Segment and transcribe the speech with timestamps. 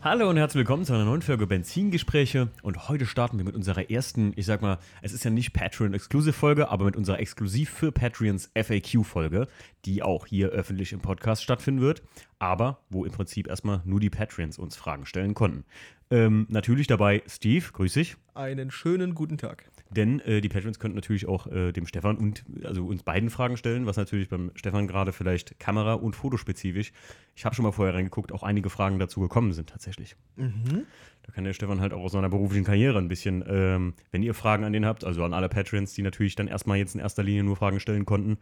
[0.00, 2.50] Hallo und herzlich willkommen zu einer neuen Folge Benzingespräche.
[2.62, 6.68] Und heute starten wir mit unserer ersten, ich sag mal, es ist ja nicht Patreon-Exclusive-Folge,
[6.68, 9.48] aber mit unserer exklusiv für Patreons FAQ-Folge,
[9.86, 12.04] die auch hier öffentlich im Podcast stattfinden wird,
[12.38, 15.64] aber wo im Prinzip erstmal nur die Patreons uns Fragen stellen konnten.
[16.10, 18.16] Ähm, natürlich dabei Steve, grüß dich.
[18.34, 19.70] Einen schönen guten Tag.
[19.90, 23.56] Denn äh, die Patrons könnten natürlich auch äh, dem Stefan und also uns beiden Fragen
[23.56, 26.92] stellen, was natürlich beim Stefan gerade vielleicht kamera- und fotospezifisch,
[27.34, 30.16] ich habe schon mal vorher reingeguckt, auch einige Fragen dazu gekommen sind tatsächlich.
[30.36, 30.86] Mhm.
[31.22, 34.34] Da kann der Stefan halt auch aus seiner beruflichen Karriere ein bisschen, ähm, wenn ihr
[34.34, 37.22] Fragen an den habt, also an alle Patrons, die natürlich dann erstmal jetzt in erster
[37.22, 38.38] Linie nur Fragen stellen konnten,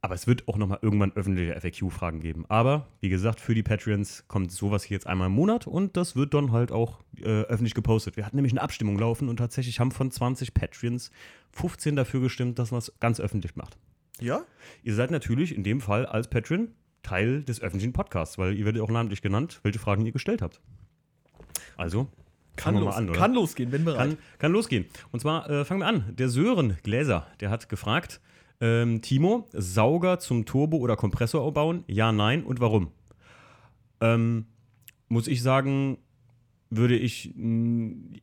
[0.00, 2.44] aber es wird auch nochmal irgendwann öffentliche FAQ-Fragen geben.
[2.48, 6.16] Aber wie gesagt, für die Patreons kommt sowas hier jetzt einmal im Monat und das
[6.16, 8.16] wird dann halt auch äh, öffentlich gepostet.
[8.16, 11.10] Wir hatten nämlich eine Abstimmung laufen und tatsächlich haben von 20 Patreons
[11.52, 13.76] 15 dafür gestimmt, dass man es ganz öffentlich macht.
[14.20, 14.44] Ja?
[14.82, 16.68] Ihr seid natürlich in dem Fall als Patreon
[17.02, 20.60] Teil des öffentlichen Podcasts, weil ihr werdet auch namentlich genannt, welche Fragen ihr gestellt habt.
[21.76, 22.08] Also,
[22.56, 24.10] Kann, los, an, kann losgehen, bin bereit.
[24.10, 24.86] Kann, kann losgehen.
[25.12, 26.16] Und zwar äh, fangen wir an.
[26.16, 28.20] Der Sören Gläser, der hat gefragt,
[28.60, 31.84] ähm, Timo, Sauger zum Turbo- oder Kompressor bauen?
[31.86, 32.88] Ja, nein und warum?
[34.00, 34.46] Ähm,
[35.08, 35.98] muss ich sagen,
[36.70, 37.32] würde ich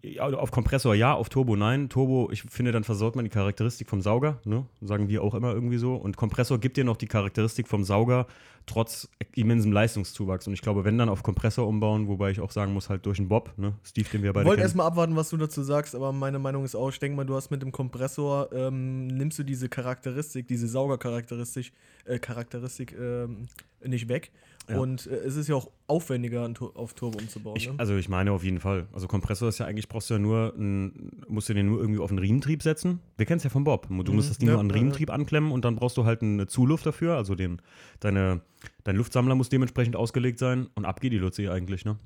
[0.01, 1.89] ja, auf Kompressor ja, auf Turbo nein.
[1.89, 4.65] Turbo, ich finde, dann versaut man die Charakteristik vom Sauger, ne?
[4.81, 5.95] sagen wir auch immer irgendwie so.
[5.95, 8.27] Und Kompressor gibt dir noch die Charakteristik vom Sauger,
[8.65, 10.47] trotz immensem Leistungszuwachs.
[10.47, 13.17] Und ich glaube, wenn dann auf Kompressor umbauen, wobei ich auch sagen muss, halt durch
[13.17, 13.73] den Bob, ne?
[13.83, 14.65] Steve, den wir Ich beide wollte kennen.
[14.65, 17.35] erstmal abwarten, was du dazu sagst, aber meine Meinung ist auch, ich denke mal, du
[17.35, 21.71] hast mit dem Kompressor, ähm, nimmst du diese Charakteristik, diese Saugercharakteristik
[22.05, 23.47] äh, Charakteristik, ähm,
[23.83, 24.31] nicht weg.
[24.69, 24.79] Ja.
[24.79, 27.57] Und äh, es ist ja auch aufwendiger, auf Turbo umzubauen.
[27.57, 27.75] Ich, ne?
[27.77, 28.87] also ich meine auf jeden Fall.
[28.93, 31.99] Also Kompressor ist ja eigentlich, brauchst du ja nur, ein, musst du den nur irgendwie
[31.99, 32.99] auf einen Riementrieb setzen.
[33.17, 33.87] Wir kennen es ja von Bob.
[33.87, 34.81] Du musst Mhm, das Ding ja, nur an den ja, ja.
[34.81, 37.17] Riementrieb anklemmen und dann brauchst du halt eine Zuluft dafür.
[37.17, 37.61] Also den,
[37.99, 38.41] deine,
[38.83, 41.97] dein Luftsammler muss dementsprechend ausgelegt sein und ab geht die Luzi eigentlich, ne?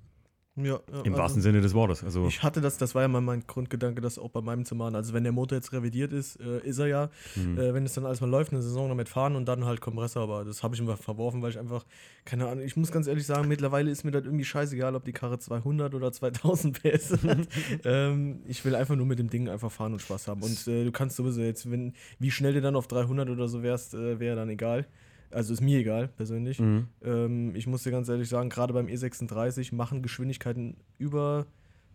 [0.58, 2.04] Ja, ja, Im also- wahrsten Sinne des Wortes.
[2.04, 4.76] Also Ich hatte das, das war ja mal mein Grundgedanke, das auch bei meinem zu
[4.76, 4.96] machen.
[4.96, 7.10] Also wenn der Motor jetzt revidiert ist, äh, ist er ja.
[7.36, 7.58] Mhm.
[7.60, 10.24] Äh, wenn es dann alles mal läuft, eine Saison damit fahren und dann halt Kompressor,
[10.24, 11.86] aber das habe ich immer verworfen, weil ich einfach,
[12.26, 15.14] keine Ahnung, ich muss ganz ehrlich sagen, mittlerweile ist mir das irgendwie scheißegal, ob die
[15.14, 17.48] Karre 200 oder 2000 PS hat.
[17.86, 20.42] ähm, ich will einfach nur mit dem Ding einfach fahren und Spaß haben.
[20.42, 23.64] Und äh, du kannst sowieso jetzt, wenn, wie schnell du dann auf 300 oder so
[23.64, 24.88] wärst, äh, wäre dann egal.
[25.32, 26.60] Also ist mir egal, persönlich.
[26.60, 26.88] Mhm.
[27.04, 31.46] Ähm, ich muss dir ganz ehrlich sagen, gerade beim E36 machen Geschwindigkeiten über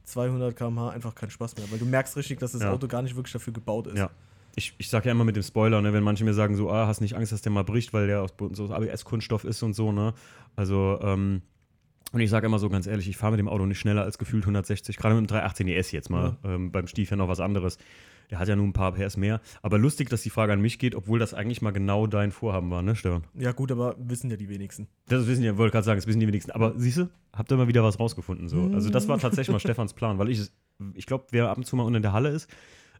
[0.04, 2.72] 200 km/h einfach keinen Spaß mehr, weil du merkst richtig, dass das Ja.
[2.72, 3.98] Auto gar nicht wirklich dafür gebaut ist.
[3.98, 4.10] Ja.
[4.54, 6.86] Ich, ich sage ja immer mit dem Spoiler, ne, wenn manche mir sagen, so, ah,
[6.86, 9.72] hast nicht Angst, dass der mal bricht, weil der aus, so aus ABS-Kunststoff ist und
[9.72, 10.12] so, ne?
[10.56, 11.40] Also, ähm,
[12.12, 14.18] und ich sage immer so ganz ehrlich, ich fahre mit dem Auto nicht schneller als
[14.18, 16.36] gefühlt 160, gerade mit dem 318 ES jetzt mal.
[16.44, 17.78] Ähm, beim Stief ja noch was anderes.
[18.30, 19.40] Der hat ja nun ein paar PS mehr.
[19.62, 22.70] Aber lustig, dass die Frage an mich geht, obwohl das eigentlich mal genau dein Vorhaben
[22.70, 23.24] war, ne, Stefan?
[23.34, 24.88] Ja, gut, aber wissen ja die wenigsten.
[25.06, 26.52] Das wissen ja, wollte gerade sagen, das wissen die wenigsten.
[26.52, 28.48] Aber siehst du, habt ihr mal wieder was rausgefunden.
[28.48, 28.70] So.
[28.72, 30.50] Also das war tatsächlich mal Stefans Plan, weil ich,
[30.94, 32.48] ich glaube, wer ab und zu mal unten in der Halle ist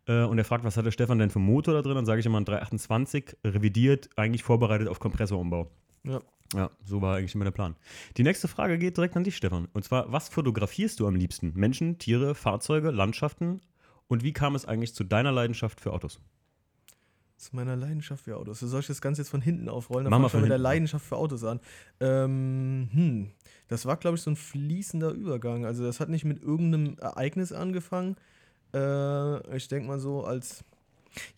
[0.06, 2.20] äh, und er fragt, was hat der Stefan denn für Motor da drin, dann sage
[2.20, 5.70] ich immer ein 328, revidiert, eigentlich vorbereitet auf Kompressorumbau.
[6.04, 6.20] Ja.
[6.54, 7.76] Ja, so war eigentlich immer der Plan.
[8.18, 9.68] Die nächste Frage geht direkt an dich, Stefan.
[9.72, 11.52] Und zwar, was fotografierst du am liebsten?
[11.54, 13.62] Menschen, Tiere, Fahrzeuge, Landschaften?
[14.08, 16.20] Und wie kam es eigentlich zu deiner Leidenschaft für Autos?
[17.36, 18.60] Zu meiner Leidenschaft für Autos.
[18.60, 20.04] Soll ich das Ganze jetzt von hinten aufrollen?
[20.04, 20.58] Dann Mach fange mal ich mal von mit der.
[20.58, 21.60] Leidenschaft für Autos an.
[21.98, 23.30] Ähm, hm,
[23.68, 25.66] das war, glaube ich, so ein fließender Übergang.
[25.66, 28.16] Also das hat nicht mit irgendeinem Ereignis angefangen.
[28.74, 30.64] Äh, ich denke mal so, als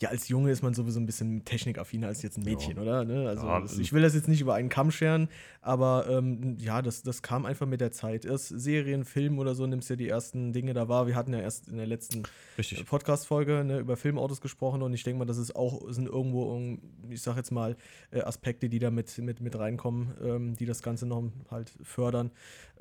[0.00, 3.04] ja, als Junge ist man sowieso ein bisschen technikaffiner als jetzt ein Mädchen, oder?
[3.04, 3.28] Ne?
[3.28, 5.28] Also Ja, das, ich will das jetzt nicht über einen Kamm scheren,
[5.60, 8.24] aber ähm, ja, das, das kam einfach mit der Zeit.
[8.24, 11.06] Erst Serien, Film oder so nimmst ja die ersten Dinge da wahr.
[11.06, 12.22] Wir hatten ja erst in der letzten
[12.58, 12.86] Richtig.
[12.86, 17.22] Podcast-Folge ne, über Filmautos gesprochen und ich denke mal, das ist auch, sind irgendwo, ich
[17.22, 17.76] sag jetzt mal,
[18.10, 22.30] äh, Aspekte, die da mit, mit, mit reinkommen, ähm, die das Ganze noch halt fördern.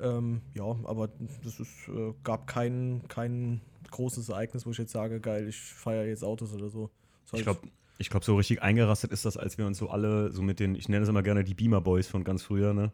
[0.00, 1.08] Ähm, ja, aber
[1.42, 3.60] das ist, äh, gab kein, kein
[3.90, 6.90] großes Ereignis, wo ich jetzt sage, geil, ich feiere jetzt Autos oder so.
[7.24, 7.60] Das Ich heißt, glaube,
[7.98, 10.74] ich glaub, so richtig eingerastet ist das, als wir uns so alle, so mit den,
[10.74, 12.92] ich nenne es immer gerne die Beamer Boys von ganz früher, ne?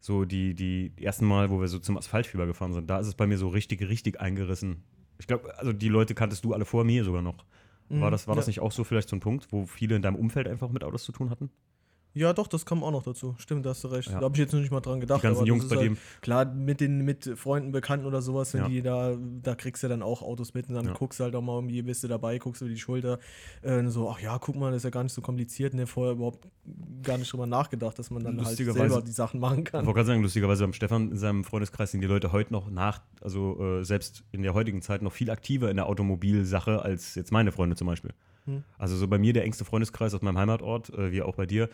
[0.00, 3.14] So die, die ersten Mal, wo wir so zum Asphaltfieber gefahren sind, da ist es
[3.14, 4.82] bei mir so richtig, richtig eingerissen.
[5.18, 7.44] Ich glaube, also die Leute kanntest du alle vor mir sogar noch.
[7.90, 8.50] War Mhm, das, war das ja.
[8.50, 11.04] nicht auch so vielleicht so ein Punkt, wo viele in deinem Umfeld einfach mit Autos
[11.04, 11.50] zu tun hatten?
[12.12, 13.36] Ja, doch, das kam auch noch dazu.
[13.38, 14.08] Stimmt, da hast du recht.
[14.08, 14.18] Ja.
[14.18, 15.22] Da habe ich jetzt noch nicht mal dran gedacht.
[15.22, 15.96] Die ganzen Jungs bei halt, dem.
[16.22, 18.68] Klar, mit den mit Freunden, Bekannten oder sowas, wenn Ja.
[18.68, 20.92] die da, da kriegst du dann auch Autos mit und dann Ja.
[20.92, 23.20] guckst du halt auch mal irgendwie, bist du dabei, guckst über die Schulter.
[23.62, 25.86] Äh, so, ach ja, guck mal, das ist ja gar nicht so kompliziert, ne?
[25.86, 26.48] Vorher überhaupt
[27.04, 29.86] gar nicht drüber nachgedacht, dass man dann halt Lustigerweise- selber die Sachen machen Ich kann.
[29.86, 33.02] wollte gerade sagen, lustigerweise beim Stefan in seinem Freundeskreis sind die Leute heute noch nach,
[33.20, 37.30] also äh, selbst in der heutigen Zeit noch viel aktiver in der Automobilsache als jetzt
[37.30, 38.10] meine Freunde zum Beispiel.
[38.46, 38.64] Hm.
[38.78, 41.68] Also so bei mir der engste Freundeskreis aus meinem Heimatort, äh, wie auch bei dir.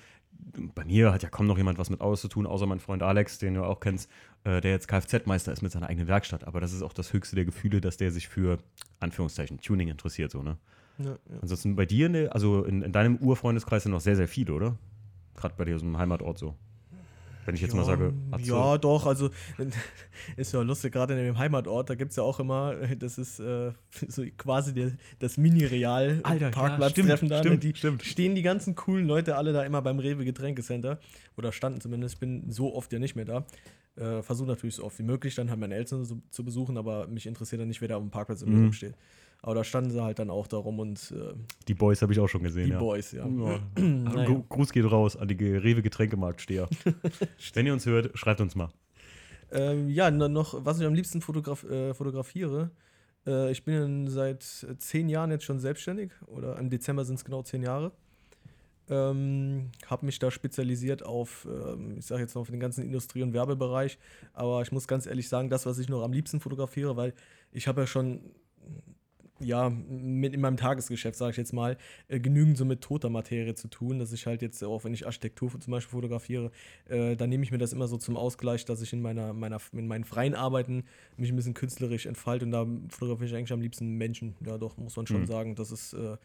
[0.74, 3.02] Bei mir hat ja kaum noch jemand was mit Autos zu tun, außer mein Freund
[3.02, 4.10] Alex, den du auch kennst,
[4.44, 6.44] äh, der jetzt Kfz-Meister ist mit seiner eigenen Werkstatt.
[6.44, 8.58] Aber das ist auch das höchste der Gefühle, dass der sich für,
[9.00, 10.56] Anführungszeichen, Tuning interessiert, so, ne?
[10.98, 11.38] Ja, ja.
[11.42, 14.76] Ansonsten bei dir, ne, also in, in deinem Urfreundeskreis sind noch sehr, sehr viele, oder?
[15.34, 16.54] Gerade bei dir aus dem Heimatort so.
[17.46, 18.12] Wenn ich jetzt ja, mal sage.
[18.32, 18.44] Atze.
[18.44, 19.30] Ja, doch, also
[20.36, 23.38] ist ja lustig, gerade in dem Heimatort, da gibt es ja auch immer, das ist
[23.38, 23.72] äh,
[24.08, 26.20] so quasi der, das Mini-Real
[26.50, 27.42] Parkplatztreffen ja, da.
[27.42, 28.02] Stimmt, die stimmt.
[28.02, 30.98] stehen die ganzen coolen Leute alle da immer beim Rewe Getränkecenter.
[31.36, 33.46] Oder standen zumindest, ich bin so oft ja nicht mehr da.
[33.96, 37.06] Äh, Versuche natürlich so oft wie möglich, dann halt meine Eltern so, zu besuchen, aber
[37.06, 38.72] mich interessiert dann nicht, wer da auf dem Parkplatz im mhm.
[38.72, 38.94] steht.
[39.42, 41.12] Aber da standen sie halt dann auch darum und.
[41.12, 41.34] Äh,
[41.68, 42.66] die Boys habe ich auch schon gesehen.
[42.66, 42.78] Die ja.
[42.78, 43.26] Boys, ja.
[43.26, 43.60] ja.
[43.80, 44.42] naja.
[44.48, 46.68] Gruß geht raus an die Rewe Getränkemarktsteher.
[47.54, 48.70] Wenn ihr uns hört, schreibt uns mal.
[49.52, 52.70] Ähm, ja, noch, was ich am liebsten fotograf äh, fotografiere.
[53.26, 54.42] Äh, ich bin seit
[54.78, 57.92] zehn Jahren jetzt schon selbstständig oder im Dezember sind es genau zehn Jahre.
[58.88, 63.22] Ähm, habe mich da spezialisiert auf, ähm, ich sage jetzt mal, auf den ganzen Industrie-
[63.22, 63.98] und Werbebereich.
[64.32, 67.12] Aber ich muss ganz ehrlich sagen, das, was ich noch am liebsten fotografiere, weil
[67.50, 68.20] ich habe ja schon
[69.40, 71.76] ja, mit in meinem Tagesgeschäft, sage ich jetzt mal,
[72.08, 75.06] äh, genügend so mit toter Materie zu tun, dass ich halt jetzt, auch wenn ich
[75.06, 76.50] Architektur zum Beispiel fotografiere,
[76.88, 79.58] äh, dann nehme ich mir das immer so zum Ausgleich, dass ich in meiner, meiner,
[79.72, 80.84] in meinen freien Arbeiten
[81.16, 84.34] mich ein bisschen künstlerisch entfalte und da fotografiere ich eigentlich am liebsten Menschen.
[84.44, 85.26] Ja, doch, muss man schon mhm.
[85.26, 85.54] sagen.
[85.54, 86.16] Das ist äh,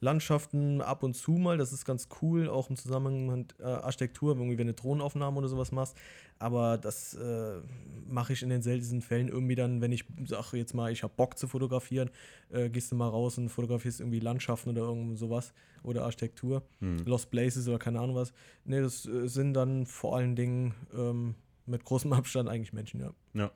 [0.00, 4.38] Landschaften ab und zu mal, das ist ganz cool, auch im Zusammenhang mit äh, Architektur,
[4.38, 5.96] wenn du Drohnenaufnahmen oder sowas machst.
[6.38, 7.60] Aber das äh,
[8.08, 11.12] mache ich in den seltensten Fällen irgendwie dann, wenn ich sage jetzt mal, ich habe
[11.14, 12.10] Bock zu fotografieren,
[12.48, 15.52] äh, gehst du mal raus und fotografierst irgendwie Landschaften oder irgend sowas
[15.82, 17.04] oder Architektur, hm.
[17.04, 18.32] Lost Places oder keine Ahnung was.
[18.64, 21.34] Nee, das äh, sind dann vor allen Dingen ähm,
[21.66, 23.12] mit großem Abstand eigentlich Menschen, ja.
[23.34, 23.50] Ja.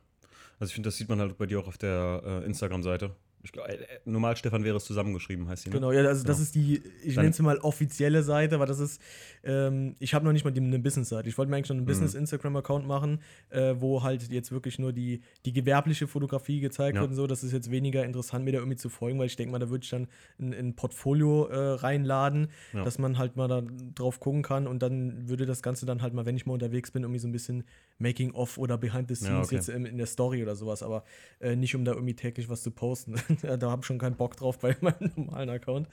[0.58, 3.16] Also ich finde, das sieht man halt bei dir auch auf der äh, Instagram-Seite.
[3.44, 5.68] Ich glaub, äh, normal Stefan wäre es zusammengeschrieben, heißt sie.
[5.68, 5.76] Ne?
[5.76, 6.32] Genau, ja, also genau.
[6.32, 9.00] das ist die, ich nenne es mal offizielle Seite, aber das ist,
[9.44, 11.28] ähm, ich habe noch nicht mal eine Business-Seite.
[11.28, 11.90] Ich wollte mir eigentlich schon einen mhm.
[11.90, 13.20] Business-Instagram-Account machen,
[13.50, 17.02] äh, wo halt jetzt wirklich nur die, die gewerbliche Fotografie gezeigt ja.
[17.02, 17.26] wird und so.
[17.26, 19.68] Das ist jetzt weniger interessant, mir da irgendwie zu folgen, weil ich denke mal, da
[19.68, 20.08] würde ich dann
[20.40, 22.82] ein, ein Portfolio äh, reinladen, ja.
[22.82, 23.62] dass man halt mal da
[23.94, 26.90] drauf gucken kann und dann würde das Ganze dann halt mal, wenn ich mal unterwegs
[26.90, 27.64] bin, irgendwie so ein bisschen
[27.98, 29.54] Making-of oder Behind the Scenes ja, okay.
[29.56, 31.04] jetzt in, in, der Story oder sowas, aber
[31.40, 33.14] äh, nicht um da irgendwie täglich was zu posten.
[33.58, 35.88] da habe ich schon keinen Bock drauf bei meinem normalen Account.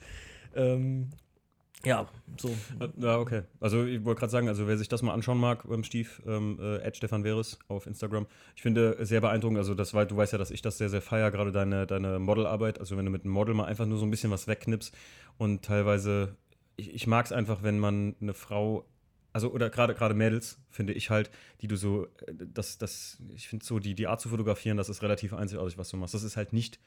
[0.54, 1.10] Ähm,
[1.84, 2.54] ja, so.
[2.96, 3.42] Ja, okay.
[3.58, 6.60] Also ich wollte gerade sagen, also wer sich das mal anschauen mag beim Stief, ähm,
[6.60, 10.38] äh, Stefan Veres auf Instagram, ich finde sehr beeindruckend, also das war, du weißt ja,
[10.38, 13.32] dass ich das sehr, sehr feier, gerade deine, deine Modelarbeit, also wenn du mit einem
[13.32, 14.94] Model mal einfach nur so ein bisschen was wegknippst
[15.38, 16.36] und teilweise,
[16.76, 18.86] ich, ich mag es einfach, wenn man eine Frau
[19.32, 21.30] also oder gerade gerade Mädels finde ich halt,
[21.62, 24.88] die du so, äh, das, das, ich finde so die, die Art zu fotografieren, das
[24.88, 26.14] ist relativ einzigartig, was du machst.
[26.14, 26.78] Das ist halt nicht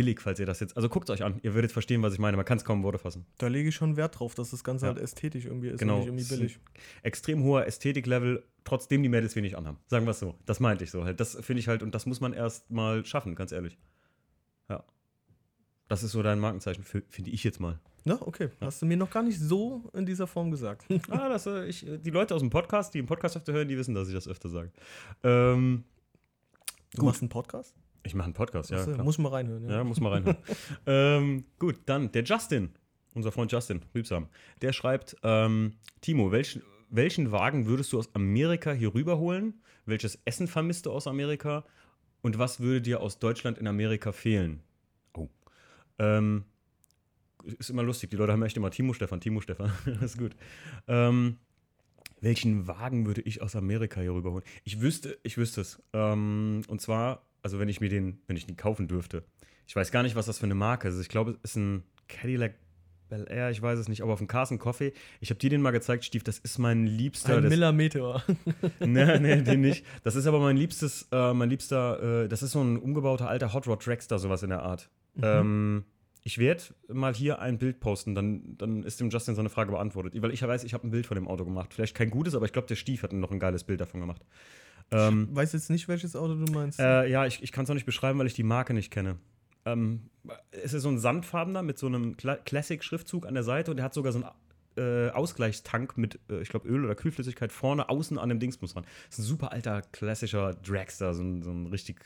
[0.00, 0.76] billig, falls ihr das jetzt.
[0.76, 2.38] Also guckt es euch an, ihr werdet verstehen, was ich meine.
[2.38, 3.26] Man kann es kaum Worte fassen.
[3.36, 4.94] Da lege ich schon Wert drauf, dass das Ganze ja.
[4.94, 5.96] halt ästhetisch irgendwie ist genau.
[5.96, 6.58] und nicht irgendwie billig.
[7.02, 9.76] Extrem hoher Ästhetiklevel, trotzdem die Mädels wenig anhaben.
[9.88, 10.36] Sagen wir es so.
[10.46, 11.20] Das meinte ich so halt.
[11.20, 13.78] Das finde ich halt, und das muss man erst mal schaffen, ganz ehrlich.
[14.70, 14.82] Ja.
[15.88, 17.78] Das ist so dein Markenzeichen, finde ich jetzt mal.
[18.04, 18.48] Na, okay.
[18.60, 18.68] Ja.
[18.68, 20.86] Hast du mir noch gar nicht so in dieser Form gesagt.
[21.10, 23.76] ah, das, äh, ich, die Leute aus dem Podcast, die im Podcast öfter hören, die
[23.76, 24.72] wissen, dass ich das öfter sage.
[25.22, 25.84] Ähm,
[26.92, 27.06] du gut.
[27.06, 27.74] machst einen Podcast?
[28.02, 28.86] Ich mache einen Podcast, ja.
[29.02, 29.64] Muss mal reinhören.
[29.64, 30.38] Ja, ja muss mal reinhören.
[30.86, 32.70] ähm, gut, dann der Justin,
[33.14, 34.28] unser Freund Justin, Rübsam,
[34.62, 39.60] der schreibt: ähm, Timo, welchen, welchen Wagen würdest du aus Amerika hier rüberholen?
[39.86, 41.64] Welches Essen vermisst du aus Amerika?
[42.22, 44.62] Und was würde dir aus Deutschland in Amerika fehlen?
[45.14, 45.28] Oh.
[45.98, 46.44] Ähm,
[47.58, 49.72] ist immer lustig, die Leute haben echt immer Timo Stefan, Timo Stefan.
[49.86, 50.36] das ist gut.
[50.86, 51.38] Ähm,
[52.20, 54.44] welchen Wagen würde ich aus Amerika hier rüberholen?
[54.64, 55.82] Ich wüsste, ich wüsste es.
[55.92, 59.24] Ähm, und zwar also wenn ich mir den, wenn ich den kaufen dürfte.
[59.66, 61.00] Ich weiß gar nicht, was das für eine Marke ist.
[61.00, 62.54] Ich glaube, es ist ein Cadillac
[63.10, 64.92] Bel Air, ich weiß es nicht, aber auf dem Carson Coffee.
[65.20, 67.36] Ich habe dir den mal gezeigt, Stief, das ist mein liebster.
[67.36, 68.22] Ein Miller Meteor.
[68.80, 69.84] nee, nee, den nicht.
[70.04, 73.52] Das ist aber mein liebstes, äh, mein liebster, äh, das ist so ein umgebauter alter
[73.52, 74.88] Hot Rod Dragster, sowas in der Art.
[75.16, 75.22] Mhm.
[75.24, 75.84] Ähm,
[76.22, 80.14] ich werde mal hier ein Bild posten, dann, dann ist dem Justin seine Frage beantwortet.
[80.22, 81.74] Weil ich weiß, ich habe ein Bild von dem Auto gemacht.
[81.74, 84.22] Vielleicht kein gutes, aber ich glaube, der Stief hat noch ein geiles Bild davon gemacht.
[84.92, 86.80] Ähm, ich weiß jetzt nicht, welches Auto du meinst.
[86.80, 89.18] Äh, ja, ich, ich kann es auch nicht beschreiben, weil ich die Marke nicht kenne.
[89.64, 90.10] Ähm,
[90.50, 93.84] es ist so ein sandfarbener mit so einem Cla Classic-Schriftzug an der Seite und der
[93.84, 94.30] hat sogar so einen
[94.76, 98.84] äh, Ausgleichstank mit, äh, ich glaube, Öl oder Kühlflüssigkeit vorne, außen an dem Dingsbus ran.
[99.08, 102.04] Das ist ein super alter, klassischer Dragster, so ein, so ein richtig.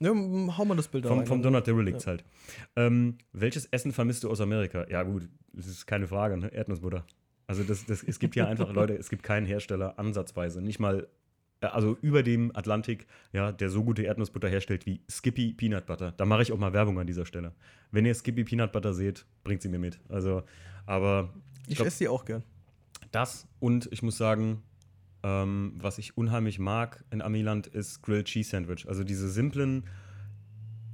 [0.00, 1.26] Ja, hau mal das Bild vom, rein.
[1.26, 2.10] Vom Donald Derelicts ja.
[2.10, 2.24] halt.
[2.76, 4.86] Ähm, welches Essen vermisst du aus Amerika?
[4.88, 6.48] Ja, gut, das ist keine Frage, ne?
[6.48, 7.06] Erdnussbutter.
[7.46, 11.08] Also das, das, es gibt ja einfach, Leute, es gibt keinen Hersteller ansatzweise, nicht mal
[11.72, 16.12] also über dem Atlantik, ja, der so gute Erdnussbutter herstellt wie Skippy Peanut Butter.
[16.16, 17.52] Da mache ich auch mal Werbung an dieser Stelle.
[17.90, 20.00] Wenn ihr Skippy Peanut Butter seht, bringt sie mir mit.
[20.08, 20.42] Also,
[20.86, 21.32] aber
[21.66, 22.42] ich, ich esse die auch gern.
[23.12, 24.62] Das und ich muss sagen,
[25.22, 28.88] ähm, was ich unheimlich mag in Amiland ist Grilled Cheese Sandwich.
[28.88, 29.84] Also diese simplen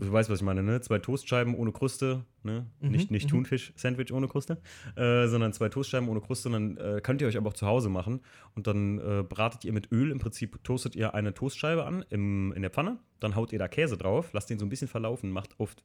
[0.07, 0.80] du weißt, was ich meine, ne?
[0.80, 2.66] Zwei Toastscheiben ohne Kruste, ne?
[2.80, 3.30] Mhm, nicht nicht mhm.
[3.30, 4.61] Thunfisch-Sandwich ohne Kruste,
[4.97, 6.49] äh, sondern zwei Toastscheiben ohne Kruste.
[6.49, 8.21] Und dann äh, könnt ihr euch aber auch zu Hause machen.
[8.54, 12.52] Und dann äh, bratet ihr mit Öl, im Prinzip toastet ihr eine Toastscheibe an im,
[12.52, 12.99] in der Pfanne.
[13.21, 15.83] Dann haut ihr da Käse drauf, lasst den so ein bisschen verlaufen, macht oft,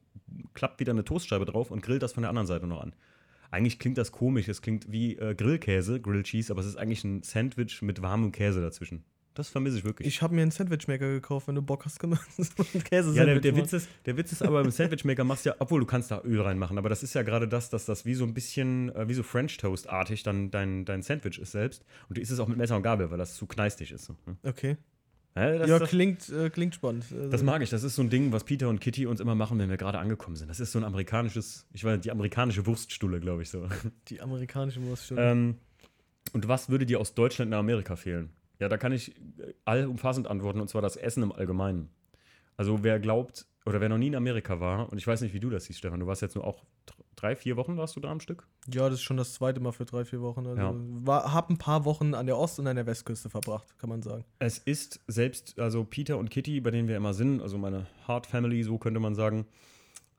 [0.54, 2.94] klappt wieder eine Toastscheibe drauf und grillt das von der anderen Seite noch an.
[3.52, 7.04] Eigentlich klingt das komisch, es klingt wie äh, Grillkäse, Grilled Cheese, aber es ist eigentlich
[7.04, 9.04] ein Sandwich mit warmem Käse dazwischen.
[9.36, 10.08] Das vermisse ich wirklich.
[10.08, 12.26] Ich habe mir einen Sandwichmaker gekauft, wenn du Bock hast gemacht.
[12.86, 15.56] Käse ja, der, der, Witz ist, der Witz ist aber im Sandwichmaker machst du ja,
[15.60, 18.16] obwohl du kannst da Öl reinmachen, aber das ist ja gerade das, dass das wie
[18.16, 21.86] so ein bisschen, äh, wie so French Toast-artig dann dein, dein Sandwich ist selbst.
[22.08, 24.10] Und du isst es auch mit Messer und Gabel, weil das zu kneistig ist.
[24.10, 24.38] Ne?
[24.44, 24.78] Okay.
[25.36, 27.06] Ja, das, ja das, klingt, äh, klingt spannend.
[27.12, 27.70] Also das mag ich.
[27.70, 30.00] Das ist so ein Ding, was Peter und Kitty uns immer machen, wenn wir gerade
[30.00, 30.48] angekommen sind.
[30.48, 33.68] Das ist so ein amerikanisches, ich weiß die amerikanische Wurststulle, glaube ich so.
[34.08, 35.32] Die amerikanische Wurststulle.
[35.32, 35.56] Ähm,
[36.32, 38.30] und was würde dir aus Deutschland nach Amerika fehlen?
[38.60, 41.90] Ja, da kann ich äh, allumfassend antworten, und zwar das Essen im Allgemeinen.
[42.58, 45.40] Also wer glaubt, oder wer noch nie in Amerika war, und ich weiß nicht, wie
[45.40, 46.64] du das siehst, Stefan, du warst jetzt nur auch
[47.16, 48.48] drei, vier Wochen warst du da am Stück?
[48.72, 50.46] Ja, das ist schon das zweite Mal für drei, vier Wochen.
[50.46, 50.74] Also ja.
[50.76, 54.02] war, hab ein paar Wochen an der Ost- und an der Westküste verbracht, kann man
[54.02, 54.24] sagen.
[54.40, 58.28] Es ist selbst, also Peter und Kitty, bei denen wir immer sind, also meine Hard
[58.28, 59.46] Family, so könnte man sagen,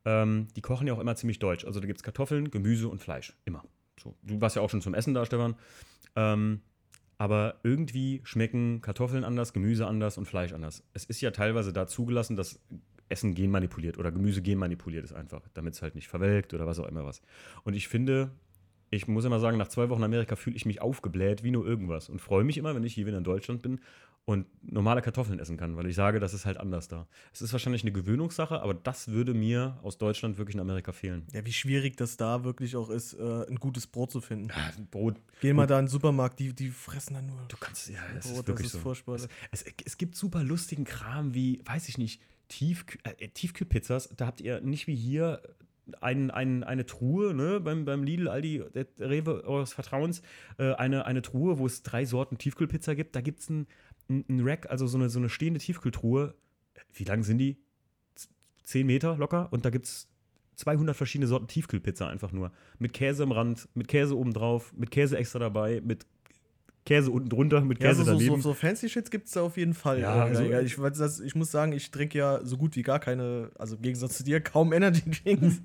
[0.05, 1.65] ähm, die kochen ja auch immer ziemlich deutsch.
[1.65, 3.35] Also da gibt es Kartoffeln, Gemüse und Fleisch.
[3.45, 3.65] Immer.
[4.03, 4.15] So.
[4.23, 5.57] Du warst ja auch schon zum Essen da, Stefan.
[6.15, 6.61] Ähm,
[7.19, 10.83] aber irgendwie schmecken Kartoffeln anders, Gemüse anders und Fleisch anders.
[10.93, 12.61] Es ist ja teilweise da zugelassen, dass
[13.09, 16.89] Essen genmanipuliert oder Gemüse genmanipuliert ist einfach, damit es halt nicht verwelkt oder was auch
[16.89, 17.23] immer was.
[17.65, 18.31] Und ich finde,
[18.91, 22.09] ich muss immer sagen, nach zwei Wochen Amerika fühle ich mich aufgebläht wie nur irgendwas
[22.09, 23.81] und freue mich immer, wenn ich hier wieder in Deutschland bin
[24.27, 27.07] und normale Kartoffeln essen kann, weil ich sage, das ist halt anders da.
[27.33, 31.23] Es ist wahrscheinlich eine Gewöhnungssache, aber das würde mir aus Deutschland wirklich in Amerika fehlen.
[31.33, 34.49] Ja, wie schwierig das da wirklich auch ist, äh, ein gutes Brot zu finden.
[34.49, 35.15] Ja, Brot.
[35.41, 37.39] Geh mal da in den Supermarkt, die, die fressen dann nur.
[37.47, 38.79] Du kannst, ja, das Brot, ist wirklich das ist so.
[38.81, 39.15] furchtbar.
[39.15, 44.09] Es, es, es, gibt super lustigen Kram wie, weiß ich nicht, Tiefkühl, äh, Tiefkühlpizzas.
[44.17, 45.41] Da habt ihr nicht wie hier
[46.01, 50.23] ein, ein, eine Truhe, ne, beim, beim Lidl, Aldi, der Rewe eures Vertrauens,
[50.59, 53.15] äh, eine, eine Truhe, wo es drei Sorten Tiefkühlpizza gibt.
[53.15, 53.67] Da gibt es ein
[54.09, 56.35] ein, ein Rack, also so eine, so eine stehende Tiefkühltruhe.
[56.93, 57.59] Wie lang sind die?
[58.63, 59.49] Zehn Meter locker.
[59.53, 60.09] Und da gibt es
[60.57, 62.51] 200 verschiedene Sorten Tiefkühlpizza einfach nur.
[62.79, 66.07] Mit Käse am Rand, mit Käse obendrauf, mit Käse extra dabei, mit
[66.87, 68.37] Käse unten drunter, mit Käse ja, so, daneben.
[68.37, 70.01] So, so Fancy Shits gibt es da auf jeden Fall.
[70.01, 73.51] Ja, also, ich, das, ich muss sagen, ich trinke ja so gut wie gar keine,
[73.59, 75.61] also im Gegensatz zu dir, kaum Energy Drinks.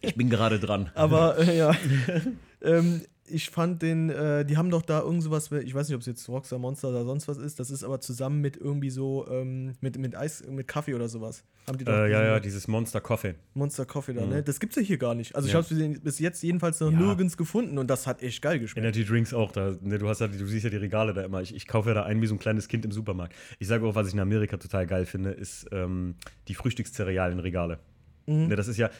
[0.00, 0.90] ich bin gerade dran.
[0.94, 1.76] Aber äh, ja.
[2.62, 6.00] ähm, ich fand den, äh, die haben doch da irgend sowas, ich weiß nicht, ob
[6.00, 9.26] es jetzt Rockstar Monster oder sonst was ist, das ist aber zusammen mit irgendwie so,
[9.30, 11.44] ähm, mit, mit Eis, mit Kaffee oder sowas.
[11.66, 13.34] Haben die doch äh, ja, ja, dieses Monster Coffee.
[13.54, 14.30] Monster Coffee da, mhm.
[14.30, 14.42] ne?
[14.42, 15.34] Das gibt's ja hier gar nicht.
[15.34, 15.60] Also ja.
[15.60, 16.98] ich habe bis jetzt jedenfalls noch ja.
[16.98, 18.84] nirgends gefunden und das hat echt geil geschmeckt.
[18.84, 21.42] Energy Drinks auch, da, ne, du hast ja, du siehst ja die Regale da immer.
[21.42, 23.34] Ich, ich kaufe ja da ein wie so ein kleines Kind im Supermarkt.
[23.58, 26.14] Ich sage auch, was ich in Amerika total geil finde, ist ähm,
[26.48, 27.78] die Frühstückszerealienregale.
[28.26, 28.48] Mhm.
[28.48, 28.90] Ne, das ist ja,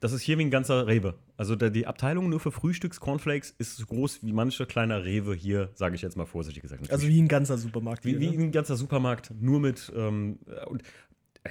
[0.00, 1.14] das ist hier wie ein ganzer Rewe.
[1.36, 5.94] Also die Abteilung nur für Frühstücks-Cornflakes ist so groß wie mancher kleiner Rewe hier, sage
[5.94, 6.82] ich jetzt mal vorsichtig gesagt.
[6.82, 7.02] Natürlich.
[7.02, 8.04] Also wie ein ganzer Supermarkt.
[8.04, 8.44] Wie, wie ne?
[8.44, 10.82] ein ganzer Supermarkt, nur mit ähm, und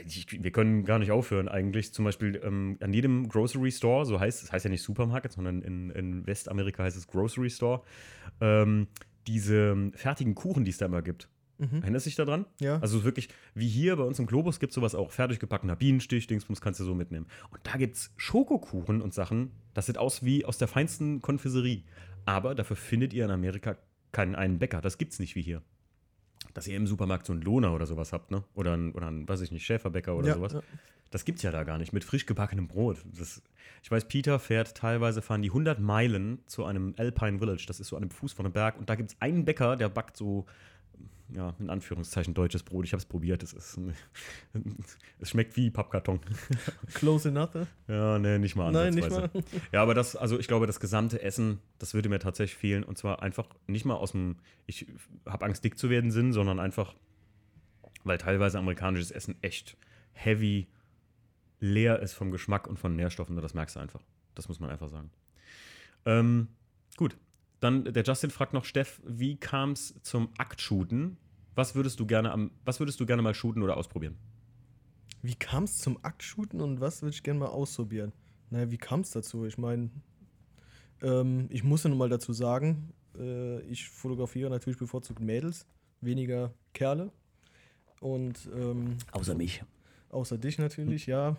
[0.06, 1.94] ich, wir können gar nicht aufhören eigentlich.
[1.94, 5.62] Zum Beispiel ähm, an jedem Grocery Store, so heißt es, heißt ja nicht Supermarket, sondern
[5.62, 7.82] in, in Westamerika heißt es Grocery Store,
[8.42, 8.88] ähm,
[9.28, 11.30] diese fertigen Kuchen, die es da immer gibt.
[11.58, 11.82] Mhm.
[11.82, 12.46] Erinnerst du dich daran?
[12.60, 12.80] Ja.
[12.80, 15.12] Also wirklich, wie hier bei uns im Globus gibt es sowas auch.
[15.12, 17.28] Fertig gebackener Bienenstich, Dingsbums kannst du so mitnehmen.
[17.52, 21.84] Und da gibt es Schokokuchen und Sachen, das sieht aus wie aus der feinsten Konfiserie.
[22.26, 23.78] Aber dafür findet ihr in Amerika
[24.12, 24.82] keinen einen Bäcker.
[24.82, 25.62] Das gibt's nicht wie hier.
[26.54, 28.44] Dass ihr im Supermarkt so einen Lohner oder sowas habt, ne?
[28.54, 30.54] Oder einen, oder einen weiß ich nicht, Schäferbäcker oder ja, sowas.
[30.54, 30.62] Ja.
[31.10, 31.94] Das gibt's ja da gar nicht.
[31.94, 32.98] Mit frisch gebackenem Brot.
[33.18, 33.42] Das,
[33.82, 37.66] ich weiß, Peter fährt teilweise, fahren die 100 Meilen zu einem Alpine Village.
[37.68, 38.78] Das ist so an einem Fuß von einem Berg.
[38.78, 40.46] Und da gibt es einen Bäcker, der backt so
[41.34, 42.86] ja, in Anführungszeichen deutsches Brot.
[42.86, 43.44] Ich habe es probiert.
[43.44, 43.80] Es, ist,
[45.20, 46.20] es schmeckt wie Pappkarton.
[46.94, 47.54] Close enough?
[47.54, 47.68] Ne?
[47.88, 49.30] Ja, nee, nicht mal Nein, nicht mal.
[49.72, 52.84] Ja, aber das, also ich glaube, das gesamte Essen, das würde mir tatsächlich fehlen.
[52.84, 54.88] Und zwar einfach nicht mal aus dem, ich
[55.26, 56.96] habe Angst, dick zu werden, Sinn, sondern einfach,
[58.04, 59.78] weil teilweise amerikanisches Essen echt
[60.14, 60.68] heavy
[61.60, 63.36] leer ist vom Geschmack und von Nährstoffen.
[63.36, 64.02] Das merkst du einfach.
[64.36, 65.12] Das muss man einfach sagen.
[66.06, 66.48] Ähm,
[66.96, 67.18] gut,
[67.60, 71.18] dann der Justin fragt noch Steff, wie kam es zum Aktshooten?
[71.56, 74.16] Was würdest du gerne am, was würdest du gerne mal shooten oder ausprobieren?
[75.24, 78.14] Wie kam es zum Aktshooten und was würde ich gerne mal ausprobieren?
[78.52, 79.46] Naja, wie kam es dazu?
[79.46, 79.90] Ich meine,
[81.02, 85.66] ähm, ich muss ja nun mal dazu sagen, äh, ich fotografiere natürlich bevorzugt Mädels.
[86.02, 87.12] weniger Kerle.
[88.00, 89.64] Und ähm, Außer mich.
[90.10, 91.36] außer dich natürlich, ja.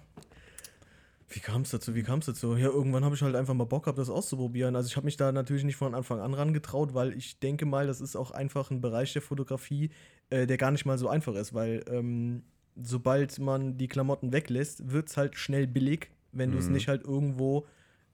[1.30, 1.94] Wie kam es dazu?
[1.94, 2.56] Wie kam es dazu?
[2.56, 4.74] Ja, irgendwann habe ich halt einfach mal Bock gehabt, das auszuprobieren.
[4.76, 7.86] Also ich habe mich da natürlich nicht von Anfang an rangetraut, weil ich denke mal,
[7.86, 9.90] das ist auch einfach ein Bereich der Fotografie,
[10.30, 12.44] äh, der gar nicht mal so einfach ist, weil ähm,
[12.76, 16.72] sobald man die Klamotten weglässt, wird es halt schnell billig, wenn du es Mhm.
[16.74, 17.66] nicht halt irgendwo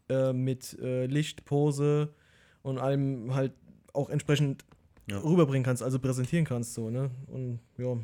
[0.08, 2.12] äh, mit äh, Licht, Pose
[2.62, 3.52] und allem halt
[3.92, 4.64] auch entsprechend
[5.08, 5.18] Ja.
[5.18, 7.10] rüberbringen kannst, also präsentieren kannst, so, ne?
[7.28, 7.96] Und ja,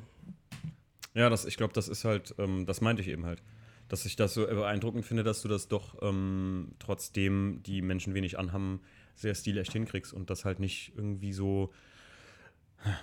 [1.14, 3.42] Ja, das, ich glaube, das ist halt, ähm, das meinte ich eben halt.
[3.90, 8.38] Dass ich das so beeindruckend finde, dass du das doch ähm, trotzdem die Menschen wenig
[8.38, 8.80] anhaben,
[9.16, 11.70] sehr stilecht hinkriegst und das halt nicht irgendwie so.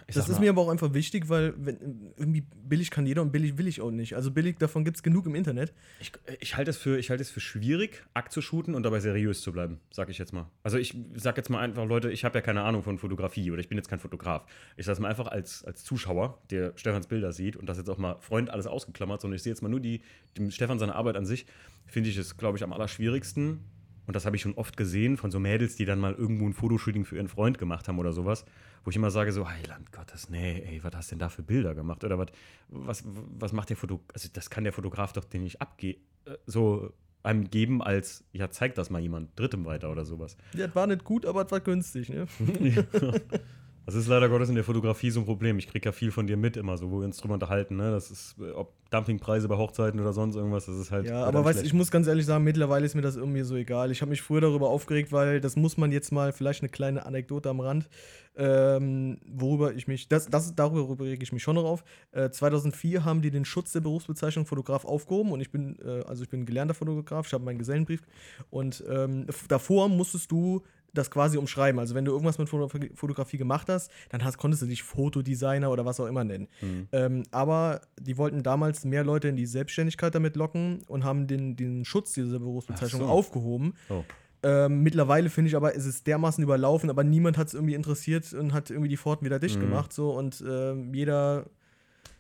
[0.07, 3.31] Ich das ist mir aber auch einfach wichtig, weil wenn, irgendwie billig kann jeder und
[3.31, 4.15] billig will ich auch nicht.
[4.15, 5.72] Also billig, davon gibt es genug im Internet.
[6.00, 9.41] Ich, ich halte es, für- ich es für schwierig, Akt zu shooten und dabei seriös
[9.41, 10.50] zu bleiben, sag ich jetzt mal.
[10.63, 13.60] Also ich sag jetzt mal einfach, Leute, ich habe ja keine Ahnung von Fotografie oder
[13.60, 14.46] ich bin jetzt kein Fotograf.
[14.77, 17.98] Ich sage mal einfach als, als Zuschauer, der Stefans Bilder sieht und das jetzt auch
[18.00, 20.01] mal Freund alles ausgeklammert, sondern ich sehe jetzt mal nur die,
[20.38, 21.46] dem Stefan seine Arbeit an sich,
[21.86, 23.60] finde ich es, glaube ich, am allerschwierigsten.
[24.07, 26.53] Und das habe ich schon oft gesehen von so Mädels, die dann mal irgendwo ein
[26.53, 28.46] Fotoshooting für ihren Freund gemacht haben oder sowas,
[28.88, 31.44] wo ich immer sage so, Heiland Gottes, nee, ey, was hast du denn da für
[31.44, 32.06] Bilder gemacht?
[32.06, 32.27] Oder was,
[32.70, 36.00] was, was macht der Fotograf, also das kann der Fotograf doch den nicht abgeben,
[36.46, 40.38] so einem geben als, ja, zeig das mal jemand Drittem weiter oder sowas.
[40.53, 42.27] Das war nicht gut, aber es war günstig, ne?
[43.88, 45.58] Das ist leider Gottes in der Fotografie so ein Problem.
[45.60, 47.89] Ich kriege ja viel von dir mit immer so, wo wir uns drüber unterhalten, ne?
[47.89, 51.06] Das ist, äh, ob Dumpingpreise bei Hochzeiten oder sonst irgendwas, das ist halt.
[51.06, 53.89] Ja, aber weißt, ich muss ganz ehrlich sagen, mittlerweile ist mir das irgendwie so egal.
[53.91, 57.06] Ich habe mich früher darüber aufgeregt, weil das muss man jetzt mal, vielleicht eine kleine
[57.06, 57.88] Anekdote am Rand,
[58.36, 61.86] ähm, worüber ich mich, das, das, darüber rege ich mich schon noch auf.
[62.12, 66.24] Äh, 2004 haben die den Schutz der Berufsbezeichnung Fotograf aufgehoben und ich bin, äh, also
[66.24, 68.01] ich bin gelernter Fotograf, ich habe meinen Gesellenbrief
[68.50, 70.62] und ähm, davor musstest du
[70.94, 71.79] das quasi umschreiben.
[71.79, 75.70] Also wenn du irgendwas mit Fotogra- Fotografie gemacht hast, dann hast, konntest du dich Fotodesigner
[75.72, 76.48] oder was auch immer nennen.
[76.62, 76.88] Mhm.
[76.91, 81.56] Ähm, aber die wollten damals mehr Leute in die Selbstständigkeit damit locken und haben den,
[81.56, 83.08] den Schutz dieser Berufsbezeichnung so.
[83.08, 83.74] aufgehoben.
[83.89, 84.03] Oh.
[84.44, 88.32] Ähm, mittlerweile finde ich aber, es ist dermaßen überlaufen, aber niemand hat es irgendwie interessiert
[88.34, 89.62] und hat irgendwie die Pforten wieder dicht Mhm.
[89.62, 89.91] gemacht.
[89.91, 91.46] So, und ähm, jeder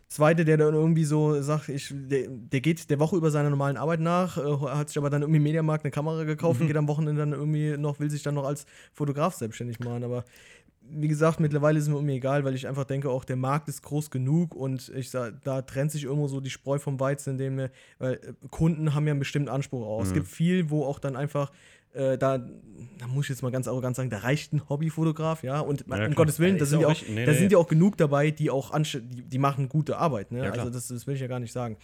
[0.09, 3.75] Zweite, der dann irgendwie so sagt, ich, der, der geht der Woche über seiner normalen
[3.75, 6.77] Arbeit nach, äh, hat sich aber dann irgendwie im Mediamarkt eine Kamera gekauft und geht
[6.77, 10.03] am Wochenende dann irgendwie noch, will sich dann noch als Fotograf selbstständig machen.
[10.05, 10.23] Aber
[10.89, 13.67] wie gesagt, mittlerweile ist es mir irgendwie egal, weil ich einfach denke, auch der Markt
[13.67, 17.31] ist groß genug und ich sag, da trennt sich irgendwo so die Spreu vom Weizen,
[17.31, 20.01] indem wir, weil äh, Kunden haben ja einen bestimmten Anspruch auch.
[20.03, 20.13] Es Mhm.
[20.13, 21.51] gibt viel, wo auch dann einfach
[21.97, 25.59] äh, da, da muss ich jetzt mal ganz arrogant sagen, da reicht ein Hobbyfotograf, ja.
[25.59, 26.09] Und Ja, um klar.
[26.13, 26.95] Gottes Willen, da sind ja auch.
[27.07, 27.37] Nee, da nee.
[27.37, 30.51] sind ja auch genug dabei, die auch die, die machen gute Arbeit, ne?
[30.51, 31.77] Also das, das will ich ja gar nicht sagen.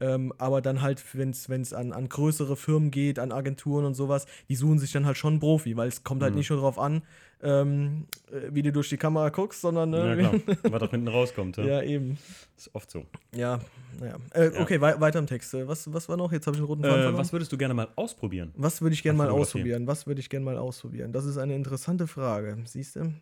[0.00, 4.26] Ähm, aber dann halt, wenn es an, an größere Firmen geht, an Agenturen und sowas,
[4.48, 6.38] die suchen sich dann halt schon einen Profi, weil es kommt halt Mhm.
[6.38, 7.02] nicht nur drauf an,
[7.42, 10.32] ähm, äh, wie du durch die Kamera guckst, sondern Ja, äh, klar.
[10.72, 11.64] Was auch hinten rauskommt, ja.
[11.64, 12.18] ja, eben.
[12.56, 13.04] Ist oft so.
[13.34, 13.60] Ja,
[14.00, 14.16] naja.
[14.34, 14.60] Äh, Ja.
[14.60, 15.52] Okay, wei weiter im Text.
[15.54, 16.32] Äh, Was, was war noch?
[16.32, 17.20] Jetzt habe ich einen roten Faden Äh, verloren.
[17.20, 18.52] was würdest du gerne mal ausprobieren?
[18.56, 19.86] Was würde ich gerne mal ausprobieren?
[19.86, 21.12] Was würde ich gerne mal ausprobieren?
[21.12, 22.56] Das ist eine interessante Frage.
[22.64, 23.12] Siehst du?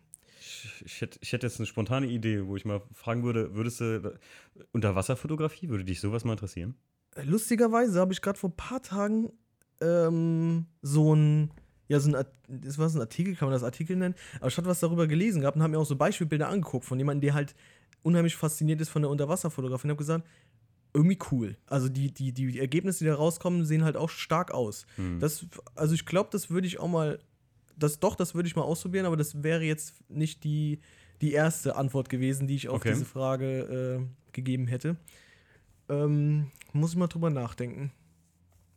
[0.65, 3.81] Ich, ich, hätte, ich hätte jetzt eine spontane Idee, wo ich mal fragen würde, würdest
[3.81, 4.17] du
[4.71, 6.75] Unterwasserfotografie, würde dich sowas mal interessieren?
[7.23, 9.31] Lustigerweise habe ich gerade vor ein paar Tagen
[9.81, 11.51] ähm, so ein,
[11.87, 14.15] ja, so ein, das war so ein Artikel, kann man das Artikel nennen?
[14.39, 16.97] Aber ich hatte was darüber gelesen gehabt und habe mir auch so Beispielbilder angeguckt von
[16.97, 17.55] jemandem, der halt
[18.03, 20.27] unheimlich fasziniert ist von der Unterwasserfotografie und habe gesagt,
[20.93, 21.57] irgendwie cool.
[21.67, 24.85] Also die, die, die Ergebnisse, die da rauskommen, sehen halt auch stark aus.
[24.95, 25.19] Hm.
[25.19, 27.19] Das, also ich glaube, das würde ich auch mal,
[27.77, 30.79] das doch, das würde ich mal ausprobieren, aber das wäre jetzt nicht die,
[31.21, 32.93] die erste Antwort gewesen, die ich auf Okay.
[32.93, 34.97] diese Frage äh, gegeben hätte.
[35.89, 37.91] Ähm, muss ich mal drüber nachdenken.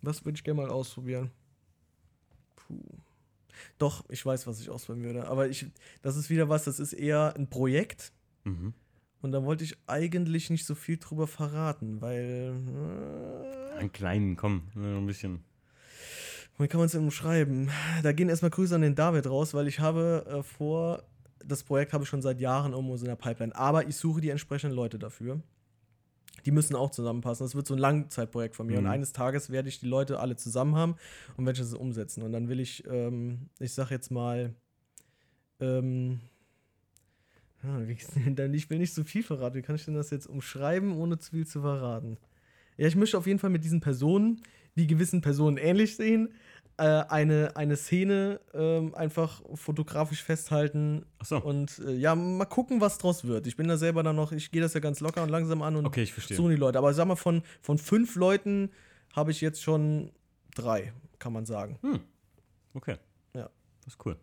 [0.02, 1.30] Was würde ich gerne mal ausprobieren?
[2.56, 2.80] Puh.
[3.78, 5.28] Doch, ich weiß, was ich ausprobieren würde.
[5.28, 5.66] Aber ich,
[6.02, 8.12] das ist wieder was, das ist eher ein Projekt.
[8.44, 8.72] Mhm.
[9.20, 12.54] Und da wollte ich eigentlich nicht so viel drüber verraten, weil.
[13.74, 15.42] Äh, Einen kleinen, komm, ein bisschen.
[16.58, 17.70] Wie kann man es denn umschreiben?
[18.02, 21.04] Da gehen erstmal Grüße an den David raus, weil ich habe äh, vor,
[21.44, 23.54] das Projekt habe ich schon seit Jahren irgendwo so in der Pipeline.
[23.54, 25.40] Aber ich suche die entsprechenden Leute dafür.
[26.44, 27.44] Die müssen auch zusammenpassen.
[27.44, 28.80] Das wird so ein Langzeitprojekt von mir.
[28.80, 28.86] Mhm.
[28.86, 30.96] Und eines Tages werde ich die Leute alle zusammen haben
[31.36, 32.22] und werde das umsetzen.
[32.22, 34.54] Und dann will ich, ähm, ich sag jetzt mal,
[35.60, 36.20] ähm,
[38.52, 39.56] ich will nicht so viel verraten.
[39.56, 42.18] Wie kann ich denn das jetzt umschreiben, ohne zu viel zu verraten?
[42.76, 44.40] Ja, ich möchte auf jeden Fall mit diesen Personen,
[44.78, 46.32] die gewissen Personen ähnlich sehen,
[46.78, 52.98] äh, eine, eine Szene ähm, einfach fotografisch festhalten Achso, und äh, ja, mal gucken, was
[52.98, 53.46] draus wird.
[53.48, 55.74] Ich bin da selber dann noch, ich gehe das ja ganz locker und langsam an
[55.76, 56.36] und okay, ich verstehe.
[56.36, 56.78] suchen die Leute.
[56.78, 58.70] Aber sag mal, von, von fünf Leuten
[59.12, 60.12] habe ich jetzt schon
[60.54, 61.78] drei, kann man sagen.
[61.82, 62.00] Hm.
[62.74, 62.96] Okay.
[63.34, 63.50] Ja.
[63.84, 64.16] Das ist cool.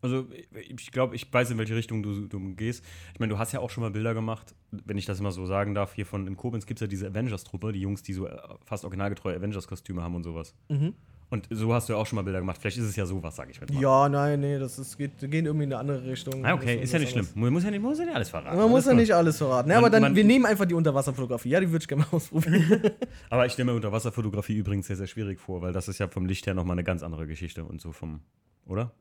[0.00, 0.26] Also
[0.68, 2.84] ich glaube, ich weiß, in welche Richtung du, du gehst.
[3.14, 5.44] Ich meine, du hast ja auch schon mal Bilder gemacht, wenn ich das immer so
[5.46, 5.94] sagen darf.
[5.94, 8.84] Hier von in Koblenz gibt es ja diese Avengers-Truppe, die Jungs, die so äh, fast
[8.84, 10.54] originalgetreue Avengers-Kostüme haben und sowas.
[10.68, 10.94] Mhm.
[11.30, 12.56] Und so hast du ja auch schon mal Bilder gemacht.
[12.58, 13.66] Vielleicht ist es ja sowas, sage ich mal.
[13.78, 16.42] Ja, nein, nee, das ist, geht, geht irgendwie in eine andere Richtung.
[16.46, 17.26] Ah, okay, ist ja nicht schlimm.
[17.26, 18.56] was Man muss ja nicht, muss ja nicht alles verraten.
[18.56, 19.68] Man muss ja Alles nicht alles verraten.
[19.68, 21.50] Ja, Man- aber dann, man- wir nehmen einfach die Unterwasserfotografie.
[21.50, 22.80] Ja, die würde ich gerne mal ausprobieren.
[23.30, 26.24] Aber ich stelle mir Unterwasserfotografie übrigens sehr, sehr schwierig vor, weil das ist ja vom
[26.24, 28.20] Licht her nochmal eine ganz andere Geschichte und so vom,
[28.64, 28.92] oder?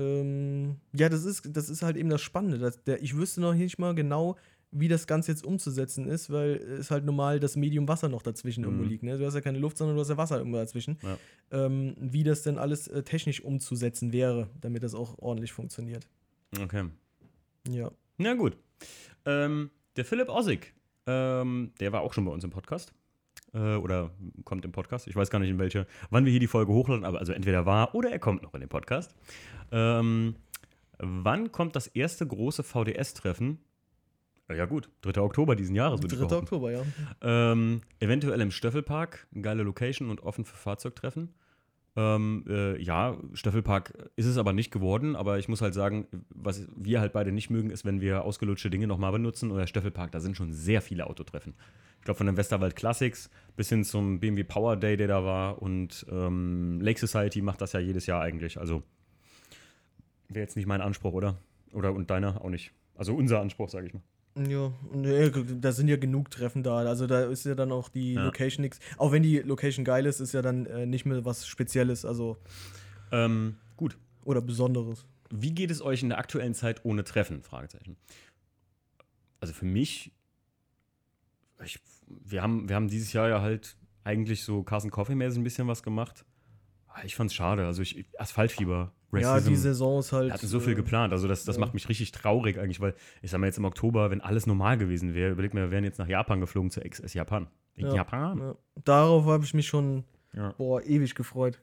[0.00, 2.58] Ähm, ja, das ist, das ist halt eben das Spannende.
[2.58, 4.36] Dass der, ich wüsste noch nicht mal genau,
[4.72, 8.62] wie das Ganze jetzt umzusetzen ist, weil es halt normal das Medium Wasser noch dazwischen
[8.64, 8.88] irgendwo Mhm.
[8.88, 9.02] liegt.
[9.02, 9.18] Ne?
[9.18, 10.96] Du hast ja keine Luft, sondern du hast ja Wasser irgendwo dazwischen.
[11.02, 11.18] Ja.
[11.66, 16.06] Ähm, wie das denn alles äh, technisch umzusetzen wäre, damit das auch ordentlich funktioniert.
[16.60, 16.84] Okay.
[17.68, 17.90] Ja.
[18.18, 18.56] Na gut.
[19.24, 20.72] Ähm, der Philipp Ossig,
[21.06, 22.92] ähm, der war auch schon bei uns im Podcast.
[23.54, 24.10] Äh, oder
[24.44, 25.06] kommt im Podcast.
[25.06, 27.66] Ich weiß gar nicht, in welche, wann wir hier die Folge hochladen, aber also entweder
[27.66, 29.14] war oder er kommt noch in den Podcast.
[29.72, 30.36] Ähm,
[30.98, 33.58] wann kommt das erste große VDS-Treffen?
[34.48, 35.20] Ja, gut, 3.
[35.20, 36.26] Oktober diesen Jahres, würde ich 3.
[36.26, 36.44] behaupten.
[36.46, 36.82] Oktober, ja.
[37.22, 41.34] Ähm, eventuell im Stöffelpark, geile Location und offen für Fahrzeugtreffen.
[41.96, 46.68] Ähm, äh, ja, Stöffelpark ist es aber nicht geworden, aber ich muss halt sagen, was
[46.76, 49.50] wir halt beide nicht mögen, ist, wenn wir ausgelutschte Dinge nochmal benutzen.
[49.50, 51.54] Oder Stöffelpark, da sind schon sehr viele Autotreffen.
[52.00, 55.60] Ich glaube, von den Westerwald Classics bis hin zum BMW Power Day, der da war.
[55.62, 58.58] Und ähm, Lake Society macht das ja jedes Jahr eigentlich.
[58.58, 58.82] Also
[60.28, 61.36] wäre jetzt nicht mein Anspruch, oder?
[61.72, 62.72] Oder und deiner auch nicht.
[62.96, 64.02] Also unser Anspruch, sage ich mal.
[64.48, 66.78] Ja, nee, da sind ja genug Treffen da.
[66.78, 68.24] Also da ist ja dann auch die Ja.
[68.24, 68.78] Location nichts.
[68.96, 72.38] Auch wenn die Location geil ist, ist ja dann äh, nicht mehr was Spezielles, also
[73.12, 73.98] Ähm, gut.
[74.24, 75.04] oder Besonderes.
[75.30, 77.42] Wie geht es euch in der aktuellen Zeit ohne Treffen?
[77.42, 77.96] Fragezeichen.
[79.40, 80.12] Also für mich,
[81.64, 85.68] ich, wir, haben, wir haben dieses Jahr ja halt eigentlich so Carson Coffee-mäßig ein bisschen
[85.68, 86.24] was gemacht.
[86.88, 87.66] Ah, Ich fand's schade.
[87.66, 90.26] Also ich, Asphaltfieber, Ja, Racism, die Saison ist halt.
[90.28, 91.12] wir hatten so viel äh, geplant.
[91.12, 91.60] Also das, das ja.
[91.60, 94.78] macht mich richtig traurig eigentlich, weil ich sag mal jetzt im Oktober, wenn alles normal
[94.78, 97.48] gewesen wäre, überleg mir, wir wären jetzt nach Japan geflogen zur XS Japan.
[97.76, 97.94] Ja.
[97.94, 98.38] Japan?
[98.38, 98.54] Ja.
[98.84, 100.52] Darauf habe ich mich schon, Ja.
[100.58, 101.62] boah, ewig gefreut.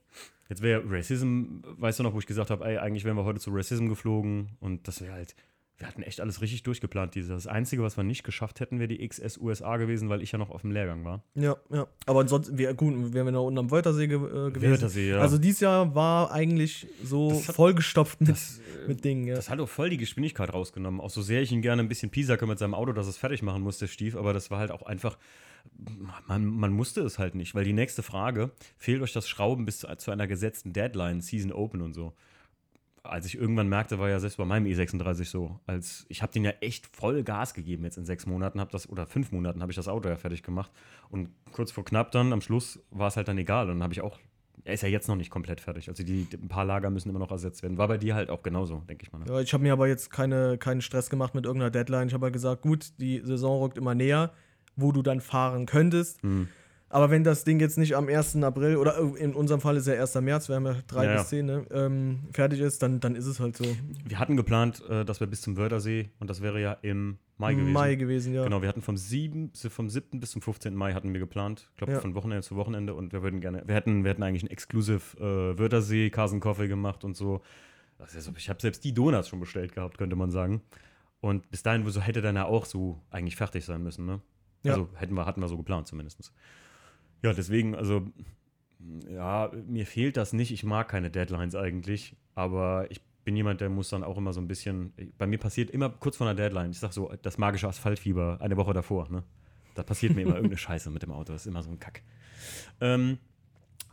[0.49, 3.51] Jetzt wäre Racism, weißt du noch, wo ich gesagt habe, eigentlich wären wir heute zu
[3.51, 5.35] Racism geflogen und das wäre halt,
[5.77, 7.13] wir hatten echt alles richtig durchgeplant.
[7.13, 7.29] Dieses.
[7.29, 10.39] Das Einzige, was wir nicht geschafft hätten, wäre die XS USA gewesen, weil ich ja
[10.39, 11.23] noch auf dem Lehrgang war.
[11.35, 11.85] Ja, ja.
[12.07, 14.71] Aber ansonsten, wir, gut, wären wir noch unten am Wörthersee ge äh, gewesen.
[14.71, 15.19] Wörthersee, ja.
[15.19, 19.35] Also dieses Jahr war eigentlich so hat- vollgestopft mit, Das, äh, mit Dingen, ja.
[19.35, 20.99] das hat auch voll die Geschwindigkeit rausgenommen.
[20.99, 23.43] Auch so sehr ich ihn gerne ein bisschen piesacke mit seinem Auto, dass es fertig
[23.43, 25.17] machen musste, Stief, aber das war halt auch einfach,
[26.27, 29.79] man, man musste es halt nicht, weil die nächste Frage, fehlt euch das Schrauben bis
[29.79, 32.13] zu, zu einer gesetzten Deadline, Season Open und so.
[33.09, 36.43] Als ich irgendwann merkte, war ja selbst bei meinem E36 so, als ich habe den
[36.43, 39.71] ja echt voll Gas gegeben jetzt in sechs Monaten, habe das oder fünf Monaten habe
[39.71, 40.71] ich das Auto ja fertig gemacht
[41.09, 43.93] und kurz vor knapp dann am Schluss war es halt dann egal und dann habe
[43.93, 44.19] ich auch
[44.67, 45.87] er ist ja jetzt noch nicht komplett fertig.
[45.87, 47.77] Also die, ein paar Lager müssen immer noch ersetzt werden.
[47.77, 49.19] War bei dir halt auch genauso, denke ich mal.
[49.19, 49.25] Ne?
[49.29, 52.07] Ja, ich habe mir aber jetzt keine, keinen Stress gemacht mit irgendeiner Deadline.
[52.07, 54.33] Ich habe halt gesagt, gut, die Saison rückt immer näher,
[54.75, 56.21] wo du dann fahren könntest.
[56.21, 56.49] Hm.
[56.89, 58.37] Aber wenn das Ding jetzt nicht am 1.
[58.43, 60.15] April oder äh, in unserem Fall ist ja 1.
[60.21, 63.25] März, wir haben ja 3 Ja, bis 10, ne, ähm, fertig ist, dann, dann ist
[63.25, 63.65] es halt so.
[64.05, 67.53] Wir hatten geplant, äh, dass wir bis zum Wörthersee und das wäre ja im Mai
[67.55, 67.73] gewesen.
[67.73, 68.43] Mai gewesen, ja.
[68.45, 70.19] Genau, wir hatten vom, 7, vom 7.
[70.19, 70.73] bis zum 15.
[70.75, 71.67] Mai hatten wir geplant.
[71.71, 71.99] Ich glaube, Ja.
[71.99, 75.17] von Wochenende zu Wochenende und wir würden gerne, wir hätten, wir hätten eigentlich einen Exclusive
[75.19, 77.41] äh, Wörthersee, Carson Coffee gemacht und so.
[77.99, 78.31] Das ist ja so.
[78.37, 80.61] Ich habe selbst die Donuts schon bestellt gehabt, könnte man sagen.
[81.19, 84.21] Und bis dahin so hätte dann ja auch so eigentlich fertig sein müssen, ne?
[84.63, 84.73] Ja.
[84.73, 86.31] Also hätten wir, hatten wir so geplant zumindest.
[87.23, 88.07] Ja, deswegen, also,
[89.09, 90.51] ja, mir fehlt das nicht.
[90.51, 94.39] Ich mag keine Deadlines eigentlich, aber ich bin jemand, der muss dann auch immer so
[94.39, 94.93] ein bisschen.
[95.17, 98.55] Bei mir passiert immer kurz vor einer Deadline, ich sag so, das magische Asphaltfieber eine
[98.55, 99.23] Woche davor, ne?
[99.75, 101.33] Da passiert mir immer irgendeine Scheiße mit dem Auto.
[101.33, 102.03] Das ist immer so ein Kack.
[102.79, 103.17] Ähm,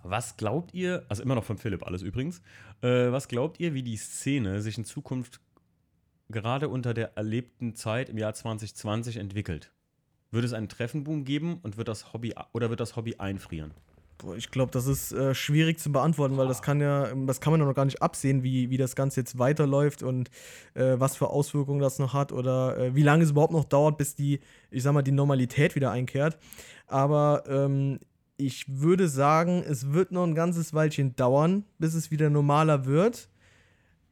[0.04, 2.42] was glaubt ihr, also immer noch von Philipp alles übrigens,
[2.80, 5.40] äh, was glaubt ihr, wie die Szene sich in Zukunft
[6.28, 9.72] gerade unter der erlebten Zeit im Jahr 2020 entwickelt?
[10.34, 13.70] Wird es einen Treffenboom geben und wird das Hobby oder wird das Hobby einfrieren?
[14.18, 17.52] Boah, ich glaube, das ist äh, schwierig zu beantworten, weil das kann ja, das kann
[17.52, 20.30] man ja noch gar nicht absehen, wie, wie das Ganze jetzt weiterläuft und
[20.74, 23.96] äh, was für Auswirkungen das noch hat oder äh, wie lange es überhaupt noch dauert,
[23.96, 24.40] bis die,
[24.72, 26.36] ich sag mal, die Normalität wieder einkehrt.
[26.88, 28.00] Aber ähm,
[28.36, 33.28] ich würde sagen, es wird noch ein ganzes Weilchen dauern, bis es wieder normaler wird.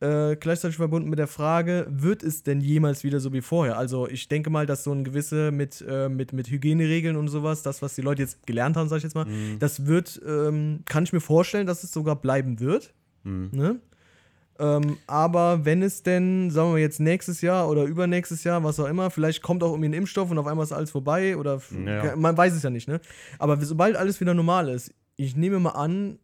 [0.03, 3.79] Äh, gleichzeitig verbunden mit der Frage, wird es denn jemals wieder so wie vorher?
[3.79, 7.63] Also ich denke mal, dass so ein gewisse mit, äh, mit, mit Hygieneregeln und sowas,
[7.63, 9.61] das, was die Leute jetzt gelernt haben, sag ich jetzt mal, Mhm.
[9.61, 12.93] das wird, ähm, kann ich mir vorstellen, dass es sogar bleiben wird.
[13.23, 13.51] Mhm.
[13.53, 13.81] Ne?
[14.59, 18.89] Ähm, aber wenn es denn, sagen wir jetzt nächstes Jahr oder übernächstes Jahr, was auch
[18.89, 22.17] immer, vielleicht kommt auch irgendwie ein Impfstoff und auf einmal ist alles vorbei oder Ja.
[22.17, 23.01] man weiß es ja nicht, ne?
[23.39, 26.19] Aber sobald alles wieder normal ist, ich nehme mal an,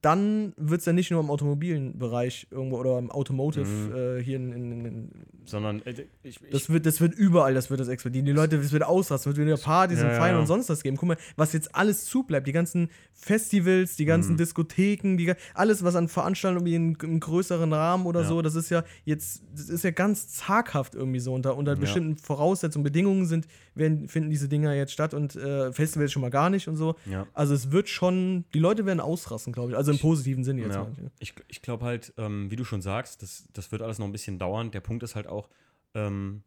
[0.00, 3.94] dann wird es ja nicht nur im automobilen Bereich irgendwo oder im Automotive Mhm.
[4.18, 5.10] äh, hier in, in, in
[5.44, 5.90] Sondern äh,
[6.22, 8.24] ich, ich, das wird, das wird überall, das wird das explodieren.
[8.26, 10.40] Die Leute, es wird ausrasten, es wird wieder Partys Ja, und Feiern ja.
[10.40, 10.96] und sonst was geben.
[10.96, 14.36] Guck mal, was jetzt alles zubleibt, die ganzen Festivals, die ganzen Mhm.
[14.38, 18.26] Diskotheken, die, alles, was an Veranstaltungen im größeren Rahmen oder Ja.
[18.28, 21.34] so, das ist ja jetzt, das ist ja ganz zaghaft irgendwie so.
[21.34, 26.12] Unter, unter bestimmten Voraussetzungen, Bedingungen sind, werden, finden diese Dinger jetzt statt und äh, Festivals
[26.12, 26.94] schon mal gar nicht und so.
[27.34, 29.76] Also es wird schon, die Leute werden ausrasten, glaube ich.
[29.76, 30.74] Also im positiven Sinne jetzt.
[30.74, 30.86] Ja.
[31.20, 31.30] ich.
[31.30, 34.12] Ich, ich glaube halt, ähm, wie du schon sagst, das, das wird alles noch ein
[34.12, 34.70] bisschen dauern.
[34.70, 35.48] Der Punkt ist halt auch,
[35.94, 36.42] ähm,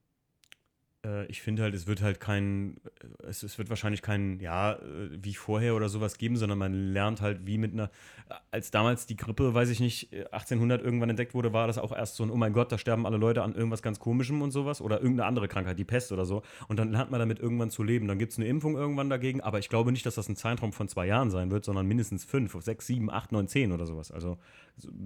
[1.05, 2.77] äh, ich finde halt, es wird halt kein,
[3.23, 4.77] äh, es, es wird wahrscheinlich kein, ja, äh,
[5.11, 7.85] wie vorher oder sowas geben, sondern man lernt halt wie mit einer,
[8.29, 11.77] äh, als damals die Grippe, weiß ich nicht, äh, 1800 irgendwann entdeckt wurde, war das
[11.77, 14.41] auch erst so ein, oh mein Gott, da sterben alle Leute an irgendwas ganz Komischem
[14.41, 16.43] und sowas oder irgendeine andere Krankheit, die Pest oder so.
[16.67, 18.07] Und dann lernt man damit irgendwann zu leben.
[18.07, 20.71] Dann gibt es eine Impfung irgendwann dagegen, aber ich glaube nicht, dass das ein Zeitraum
[20.73, 24.11] von zwei Jahren sein wird, sondern mindestens fünf, sechs, sieben, acht, neun, zehn oder sowas.
[24.11, 24.37] Also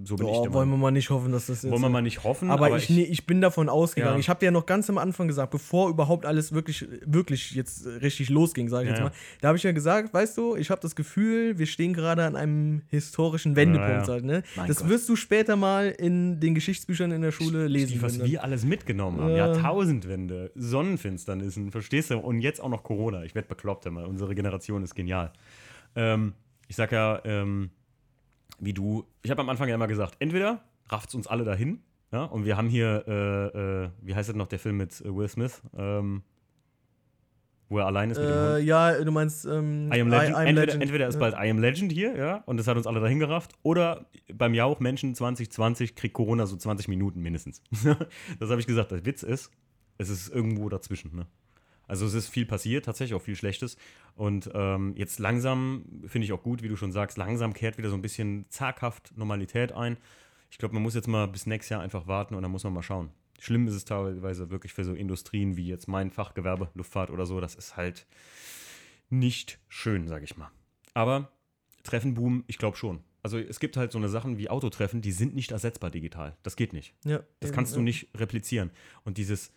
[0.04, 1.72] so, bin ich Oh, der wollen wir mal nicht hoffen, dass das jetzt.
[1.72, 4.14] Wollen wir mal nicht hoffen, aber, ich, nee, ich bin davon ausgegangen.
[4.14, 4.20] Ja.
[4.20, 7.86] Ich habe dir ja noch ganz am Anfang gesagt, bevor überhaupt alles wirklich, wirklich jetzt
[7.86, 9.12] richtig losging, sage ich Ja, jetzt mal.
[9.40, 12.36] Da habe ich ja gesagt, weißt du, ich habe das Gefühl, wir stehen gerade an
[12.36, 13.90] einem historischen Wendepunkt.
[13.92, 14.08] Ja, ja.
[14.08, 14.42] Halt, ne?
[14.56, 14.88] Mein Das Gott.
[14.88, 17.88] wirst du später mal in den Geschichtsbüchern in der Schule lesen.
[17.90, 18.30] Steve, was können.
[18.30, 19.30] wir alles mitgenommen haben.
[19.30, 19.48] Ja.
[19.48, 22.18] Jahrtausendwende, Sonnenfinsternissen, verstehst du?
[22.18, 23.24] Und jetzt auch noch Corona.
[23.24, 24.06] Ich werde bekloppt immer.
[24.08, 25.32] Unsere Generation ist genial.
[25.94, 26.34] Ähm,
[26.68, 27.70] ich sag ja, ähm,
[28.58, 31.80] wie du, ich habe am Anfang ja immer gesagt, entweder rafft es uns alle dahin,
[32.12, 35.14] ja, und wir haben hier, äh, äh, wie heißt das noch, der Film mit äh,
[35.14, 36.22] Will Smith, ähm,
[37.68, 38.64] wo er allein ist mit dem äh, Hund.
[38.64, 40.30] ja, du meinst ähm, I am Legend.
[40.30, 40.82] I am entweder, Legend.
[40.82, 43.54] entweder ist bald I am Legend hier, ja, und das hat uns alle dahin gerafft,
[43.62, 47.62] oder beim Jauch Menschen 2020 kriegt Corona so 20 Minuten mindestens.
[48.38, 48.92] das habe ich gesagt.
[48.92, 49.50] Der Witz ist,
[49.98, 51.14] es ist irgendwo dazwischen.
[51.16, 51.26] Ne?
[51.88, 53.76] Also es ist viel passiert, tatsächlich auch viel Schlechtes.
[54.14, 57.90] Und ähm, jetzt langsam, finde ich auch gut, wie du schon sagst, langsam kehrt wieder
[57.90, 59.96] so ein bisschen zaghaft Normalität ein.
[60.56, 62.72] Ich glaube, man muss jetzt mal bis nächstes Jahr einfach warten und dann muss man
[62.72, 63.10] mal schauen.
[63.38, 67.42] Schlimm ist es teilweise wirklich für so Industrien wie jetzt mein Fachgewerbe, Luftfahrt oder so.
[67.42, 68.06] Das ist halt
[69.10, 70.50] nicht schön, sage ich mal.
[70.94, 71.30] Aber
[71.82, 73.00] Treffenboom, ich glaube schon.
[73.22, 76.38] Also es gibt halt so eine Sachen wie Autotreffen, die sind nicht ersetzbar digital.
[76.42, 76.94] Das geht nicht.
[77.04, 77.84] Ja, Das eben, kannst du ja.
[77.84, 78.70] nicht replizieren.
[79.04, 79.52] Und dieses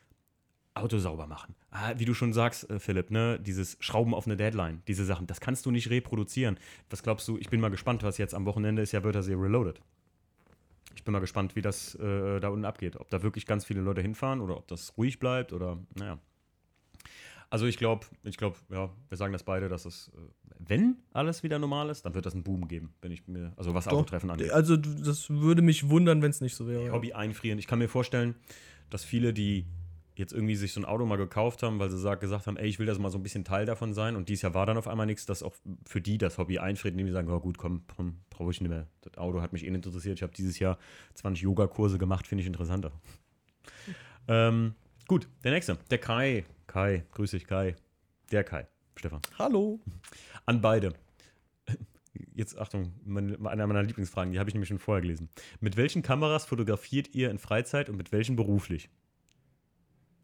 [0.73, 4.35] Auto sauber machen, ah, wie du schon sagst, äh, Philipp, ne, dieses Schrauben auf eine
[4.35, 6.59] Deadline, diese Sachen, das kannst du nicht reproduzieren.
[6.89, 9.79] Was glaubst du, ich bin mal gespannt, was jetzt am Wochenende ist ja Wörthersee Reloaded.
[10.95, 12.97] Ich bin mal gespannt, wie das äh, da unten abgeht.
[12.97, 16.19] Ob da wirklich ganz viele Leute hinfahren oder ob das ruhig bleibt oder, naja.
[17.49, 20.19] Also ich glaube, ich glaube, ja, wir sagen das beide, dass es, äh,
[20.59, 23.73] wenn alles wieder normal ist, dann wird das einen Boom geben, wenn ich mir, also
[23.73, 23.87] was.
[23.87, 24.51] Autotreffen angeht.
[24.51, 26.91] Also, das würde mich wundern, wenn es nicht so wäre.
[26.91, 27.57] Hobby einfrieren.
[27.57, 28.35] Ich kann mir vorstellen,
[28.89, 29.65] dass viele, die
[30.19, 32.67] jetzt irgendwie sich so ein Auto mal gekauft haben, weil sie sag, gesagt haben, ey,
[32.67, 34.77] ich will das mal so ein bisschen Teil davon sein und dies Jahr war dann
[34.77, 35.55] auf einmal nichts, dass auch
[35.87, 38.69] für die das Hobby einfrieren, indem die sagen, oh gut, komm, komm brauche ich nicht
[38.69, 38.87] mehr.
[39.01, 40.17] Das Auto hat mich eh nicht interessiert.
[40.17, 40.77] Ich habe dieses Jahr
[41.15, 42.91] 20 Yoga-Kurse gemacht, finde ich interessanter.
[44.27, 44.75] ähm,
[45.07, 46.45] gut, der nächste, der Kai.
[46.67, 47.75] Kai, grüß dich, Kai.
[48.31, 49.21] Der Kai, Stefan.
[49.39, 49.79] Hallo.
[50.45, 50.93] An beide.
[52.35, 55.29] Jetzt Achtung, meine, eine meiner Lieblingsfragen, die habe ich nämlich schon vorher gelesen.
[55.61, 58.89] Mit welchen Kameras fotografiert ihr in Freizeit und mit welchen beruflich?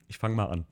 [0.07, 0.65] Ich fange mal an.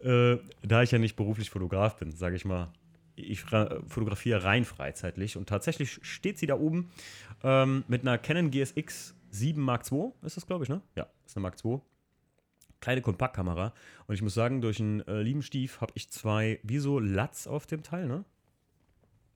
[0.00, 2.72] Äh, da ich ja nicht beruflich Fotograf bin, sage ich mal,
[3.14, 6.90] ich fotografiere rein freizeitlich und tatsächlich steht sie da oben
[7.42, 10.80] ähm, mit einer Canon GSX 7 Mark II, ist das glaube ich, ne?
[10.96, 11.80] Ja, ist eine Mark II.
[12.80, 13.72] Kleine Kompaktkamera.
[14.06, 17.46] Und ich muss sagen, durch einen äh, lieben Stief habe ich zwei, wie so Latz
[17.46, 18.24] auf dem Teil, ne?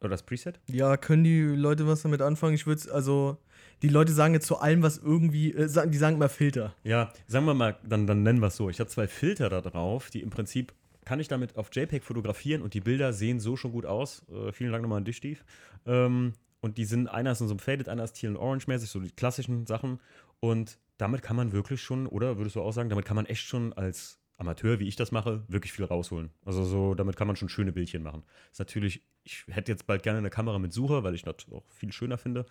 [0.00, 0.60] Oder das Preset?
[0.68, 2.54] Ja, können die Leute was damit anfangen?
[2.54, 3.38] Ich würde also,
[3.82, 6.74] die Leute sagen jetzt zu allem, was irgendwie, äh, sagen- die sagen immer Filter.
[6.84, 8.68] Ja, sagen wir mal, dann, dann nennen wir es so.
[8.68, 10.72] Ich habe zwei Filter da drauf, die im Prinzip
[11.04, 14.24] kann ich damit auf JPEG fotografieren und die Bilder sehen so schon gut aus.
[14.28, 15.38] Äh, vielen Dank nochmal an dich, Steve.
[15.86, 18.66] Ähm, und die sind, einer ist in so einem Faded, einer ist Teal und Orange
[18.66, 20.00] mäßig, so die klassischen Sachen.
[20.40, 23.44] Und damit kann man wirklich schon, oder würdest du auch sagen, damit kann man echt
[23.46, 26.30] schon als Amateur, wie ich das mache, wirklich viel rausholen.
[26.44, 28.22] Also so, damit kann man schon schöne Bildchen machen.
[28.50, 31.64] Ist natürlich, ich hätte jetzt bald gerne eine Kamera mit Sucher, weil ich das auch
[31.70, 32.44] viel schöner finde.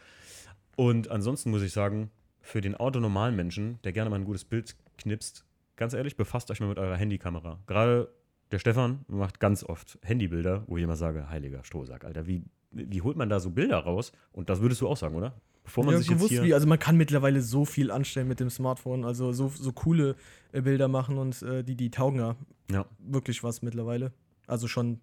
[0.76, 2.10] Und ansonsten muss ich sagen,
[2.42, 5.46] für den autonormalen Menschen, der gerne mal ein gutes Bild knipst,
[5.76, 7.60] ganz ehrlich, befasst euch mal mit eurer Handykamera.
[7.68, 8.10] Gerade
[8.52, 13.02] der Stefan macht ganz oft Handybilder, wo ich immer sage, heiliger Strohsack, Alter, wie, wie
[13.02, 14.12] holt man da so Bilder raus?
[14.32, 15.34] Und das würdest du auch sagen, oder?
[15.66, 16.44] Bevor man ja, sich jetzt gewusst hier...
[16.44, 20.16] wie, also man kann mittlerweile so viel anstellen mit dem Smartphone, also so, so coole
[20.54, 22.36] äh, Bilder machen und äh, die, die taugen ja
[22.72, 22.86] Ja.
[23.00, 24.14] wirklich was mittlerweile.
[24.48, 25.00] Also schon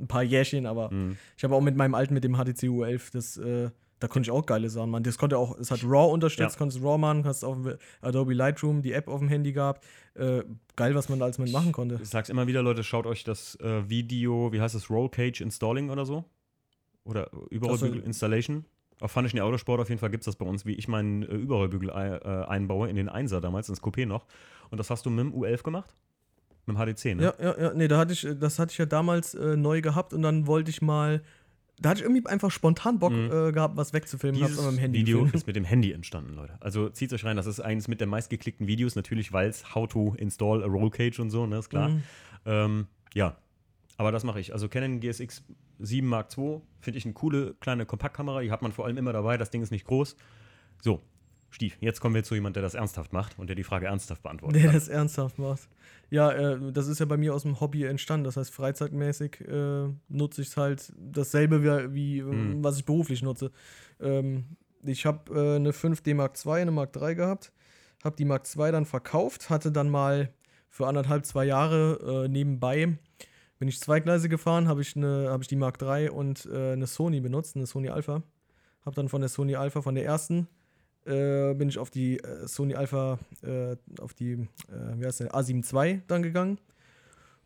[0.00, 1.16] ein paar Jährchen, aber Mhm.
[1.36, 4.30] ich habe auch mit meinem alten, mit dem HTC U11, das, äh, da konnte ich
[4.32, 5.02] auch geile Sachen machen.
[5.04, 6.58] Das konnte auch, es hat RAW unterstützt, Ja.
[6.58, 7.56] konntest RAW machen, hast auf
[8.00, 9.84] Adobe Lightroom die App auf dem Handy gehabt.
[10.14, 10.42] Äh,
[10.76, 11.98] geil, was man da alles mit machen konnte.
[12.02, 15.40] Ich sag's immer wieder, Leute, schaut euch das äh, Video, wie heißt das, Roll Cage
[15.40, 16.24] Installing oder so?
[17.04, 17.86] Oder Überall Ach so.
[17.86, 18.64] Installation
[19.04, 21.34] Auf Funischen Autosport auf jeden Fall gibt es das bei uns, wie ich meinen äh,
[21.34, 24.24] Überrollbügel äh, einbaue in den Einser damals, ins Coupé noch.
[24.70, 25.94] Und das hast du mit dem U11 gemacht?
[26.66, 27.22] Mit dem HDC, ne?
[27.22, 27.74] Ja, ja, ja.
[27.74, 30.70] Nee, da hatte ich, das hatte ich ja damals äh, neu gehabt und dann wollte
[30.70, 31.22] ich mal.
[31.80, 33.30] Da hatte ich irgendwie einfach spontan Bock Mhm.
[33.32, 34.40] äh, gehabt, was wegzufilmen.
[34.40, 35.34] Dieses an meinem Handy Video gefilmt.
[35.34, 36.56] ist mit dem Handy entstanden, Leute.
[36.60, 39.86] Also zieht euch rein, das ist eines mit der meistgeklickten Videos, natürlich, weil es How
[39.88, 41.88] to install a Roll Cage und so, ne, ist klar.
[41.90, 42.02] Mhm.
[42.46, 43.36] Ähm, ja,
[43.96, 44.52] aber das mache ich.
[44.52, 45.44] Also Canon GSX
[45.78, 49.12] 7 Mark II finde ich eine coole kleine Kompaktkamera, die hat man vor allem immer
[49.12, 50.16] dabei, das Ding ist nicht groß.
[50.80, 51.02] So,
[51.54, 54.24] Stief, jetzt kommen wir zu jemand, der das ernsthaft macht und der die Frage ernsthaft
[54.24, 54.60] beantwortet.
[54.60, 54.74] Der hat.
[54.74, 55.68] das ernsthaft macht.
[56.10, 58.24] Ja, äh, das ist ja bei mir aus dem Hobby entstanden.
[58.24, 62.64] Das heißt, freizeitmäßig äh, nutze ich es halt dasselbe wie, wie äh, Hm.
[62.64, 63.52] was ich beruflich nutze.
[64.00, 67.52] Ähm, ich habe äh, eine 5D Mark II, eine Mark III gehabt,
[68.02, 70.30] habe die Mark II dann verkauft, hatte dann mal
[70.68, 72.98] für anderthalb, zwei Jahre äh, nebenbei,
[73.58, 77.20] bin ich zweigleisig gefahren, habe ich, hab ich die Mark III und äh, eine Sony
[77.20, 78.22] benutzt, eine Sony Alpha.
[78.84, 80.48] Habe dann von der Sony Alpha, von der ersten,
[81.06, 84.46] äh, bin ich auf die äh, Sony Alpha, äh, auf die, äh,
[84.96, 86.58] wie heißt der, A7 II dann gegangen.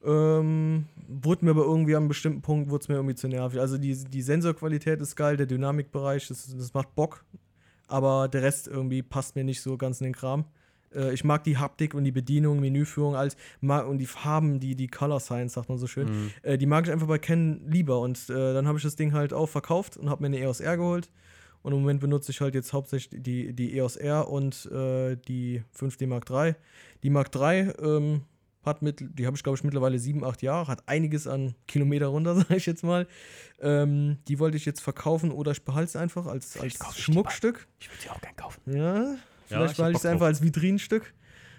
[0.04, 3.60] Ähm, wurde mir aber irgendwie an einem bestimmten Punkt, wurde es mir irgendwie zu nervig.
[3.60, 7.24] Also die, die Sensorqualität ist geil, der Dynamikbereich, das, das macht Bock.
[7.88, 10.44] Aber der Rest irgendwie passt mir nicht so ganz in den Kram.
[10.94, 13.16] Äh, ich mag die Haptik und die Bedienung, Menüführung
[13.60, 16.08] mag, und die Farben, die, die Color Science, sagt man so schön.
[16.08, 16.30] Mhm.
[16.42, 18.00] Äh, die mag ich einfach bei Canon lieber.
[18.00, 20.60] Und äh, dann habe ich das Ding halt auch verkauft und habe mir eine EOS
[20.60, 21.10] R geholt.
[21.62, 25.62] Und im Moment benutze ich halt jetzt hauptsächlich die, die EOS R und äh, die
[25.78, 26.54] 5D Mark III.
[27.02, 28.22] Die Mark III ähm,
[28.64, 32.06] hat mit, die habe ich glaube ich mittlerweile sieben, acht Jahre, hat einiges an Kilometer
[32.06, 33.06] runter, sage ich jetzt mal.
[33.60, 37.04] Ähm, die wollte ich jetzt verkaufen oder ich behalte sie einfach als, als kaufe ich
[37.04, 37.66] Schmuckstück.
[37.80, 38.60] Ich würde sie auch gern kaufen.
[38.66, 39.16] Ja,
[39.48, 41.14] vielleicht hab behalte ich es einfach als Vitrinenstück.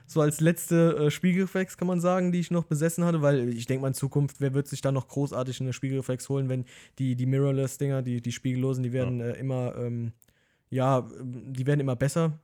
[0.06, 3.68] So als letzte äh, Spiegelreflex kann man sagen, die ich noch besessen hatte, weil ich
[3.68, 6.66] denke mal in Zukunft, wer wird sich da noch großartig eine Spiegelreflex holen, wenn
[6.98, 10.14] die, die Mirrorless-Dinger, die, die spiegellosen, die werden äh, immer, ähm,
[10.72, 12.40] ja, die werden immer besser.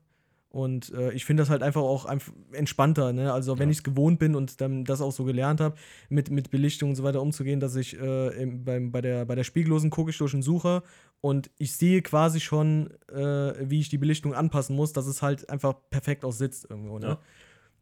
[0.55, 3.33] Und äh, ich finde das halt einfach auch einfach entspannter, ne?
[3.33, 3.71] Also wenn Ja.
[3.71, 5.75] ich es gewohnt bin und dann das auch so gelernt habe,
[6.07, 9.35] mit, mit Belichtung und so weiter umzugehen, dass ich äh, im, beim, bei, der, bei
[9.35, 10.83] der Spiegellosen gucke ich durch den Sucher
[11.19, 15.49] und ich sehe quasi schon, äh, wie ich die Belichtung anpassen muss, dass es halt
[15.49, 17.17] einfach perfekt auch sitzt irgendwo, ne?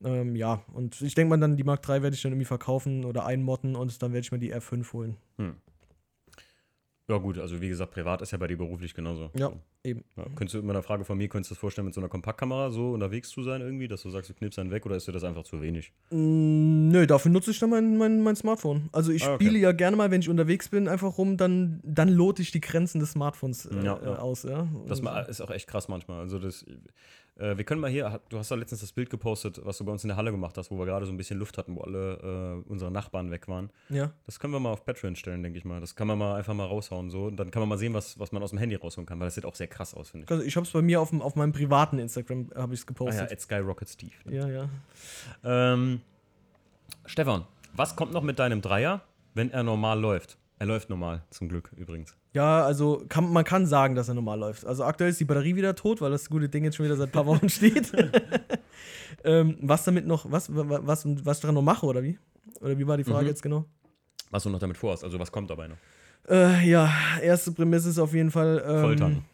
[0.04, 0.64] Ja, ähm, ja.
[0.74, 3.76] und ich denke mal dann, die Mark III werde ich dann irgendwie verkaufen oder einmotten
[3.76, 5.18] und dann werde ich mir die R5 holen.
[5.38, 5.58] Hm.
[7.10, 9.30] Ja, gut, also wie gesagt, privat ist ja bei dir beruflich genauso.
[9.36, 9.60] Ja, So.
[9.84, 10.06] eben.
[10.16, 12.08] Ja, könntest du immer eine Frage von mir, könntest du das vorstellen, mit so einer
[12.08, 15.06] Kompaktkamera so unterwegs zu sein irgendwie, dass du sagst, du knippst einen weg oder ist
[15.06, 15.92] dir das einfach zu wenig?
[16.12, 18.88] Mm, nö, dafür nutze ich dann mein, mein, mein Smartphone.
[18.94, 19.44] Also ich Ah, okay.
[19.44, 22.62] spiele ja gerne mal, wenn ich unterwegs bin, einfach rum, dann, dann lote ich die
[22.62, 24.16] Grenzen des Smartphones äh, Ja, ja.
[24.20, 24.66] aus, ja.
[24.88, 26.22] Das ist auch echt krass manchmal.
[26.22, 26.66] Also das,
[27.38, 29.92] äh, wir können mal hier, du hast ja letztens das Bild gepostet, was du bei
[29.92, 31.82] uns in der Halle gemacht hast, wo wir gerade so ein bisschen Luft hatten, wo
[31.82, 33.70] alle äh, unsere Nachbarn weg waren.
[33.90, 34.12] ja.
[34.26, 35.80] Das können wir mal auf Patreon stellen, denke ich mal.
[35.82, 38.20] Das kann man mal einfach mal raushauen so und dann kann man mal sehen, was,
[38.20, 40.26] was man aus dem Handy rausholen kann, weil das sieht auch sehr krass aus, finde
[40.26, 40.32] ich.
[40.32, 42.86] Also ich habe es bei mir auf, dem, auf meinem privaten Instagram habe ich es
[42.86, 43.32] Ah ja, gepostet.
[43.32, 44.12] at Skyrocket Steve.
[44.26, 44.36] ne?
[44.36, 44.70] ja, ja.
[45.44, 46.02] Ähm,
[47.06, 49.02] Stefan, was kommt noch mit deinem Dreier,
[49.34, 50.38] wenn er normal läuft?
[50.60, 52.16] Er läuft normal, zum Glück übrigens.
[52.34, 54.66] Ja, also kann, man kann sagen, dass er normal läuft.
[54.66, 57.10] Also aktuell ist die Batterie wieder tot, weil das gute Ding jetzt schon wieder seit
[57.10, 57.92] ein paar Wochen steht.
[59.24, 62.18] ähm, was damit noch, was, wa- was, was ich daran noch mache, oder wie?
[62.62, 63.30] Oder wie war die Frage Mhm.
[63.30, 63.66] jetzt genau?
[64.32, 65.78] Was du noch damit vorhast, also was kommt dabei noch?
[66.28, 66.90] Äh, ja,
[67.22, 68.64] erste Prämisse ist auf jeden Fall.
[68.66, 69.26] Ähm, Volltanken.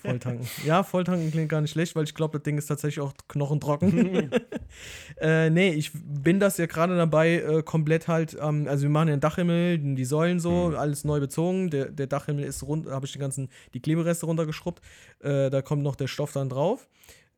[0.00, 0.46] Volltanken.
[0.64, 4.30] ja, Volltanken klingt gar nicht schlecht, weil ich glaube, das Ding ist tatsächlich auch knochentrocken.
[5.20, 9.08] äh, nee, ich bin das ja gerade dabei, äh, komplett halt, ähm, also wir machen
[9.08, 10.76] ja den Dachhimmel, die Säulen so, Mhm.
[10.76, 11.70] alles neu bezogen.
[11.70, 14.82] Der, der Dachhimmel ist rund, habe ich die ganzen, die Klebereste runtergeschrubbt.
[15.20, 16.86] Äh, da kommt noch der Stoff dann drauf.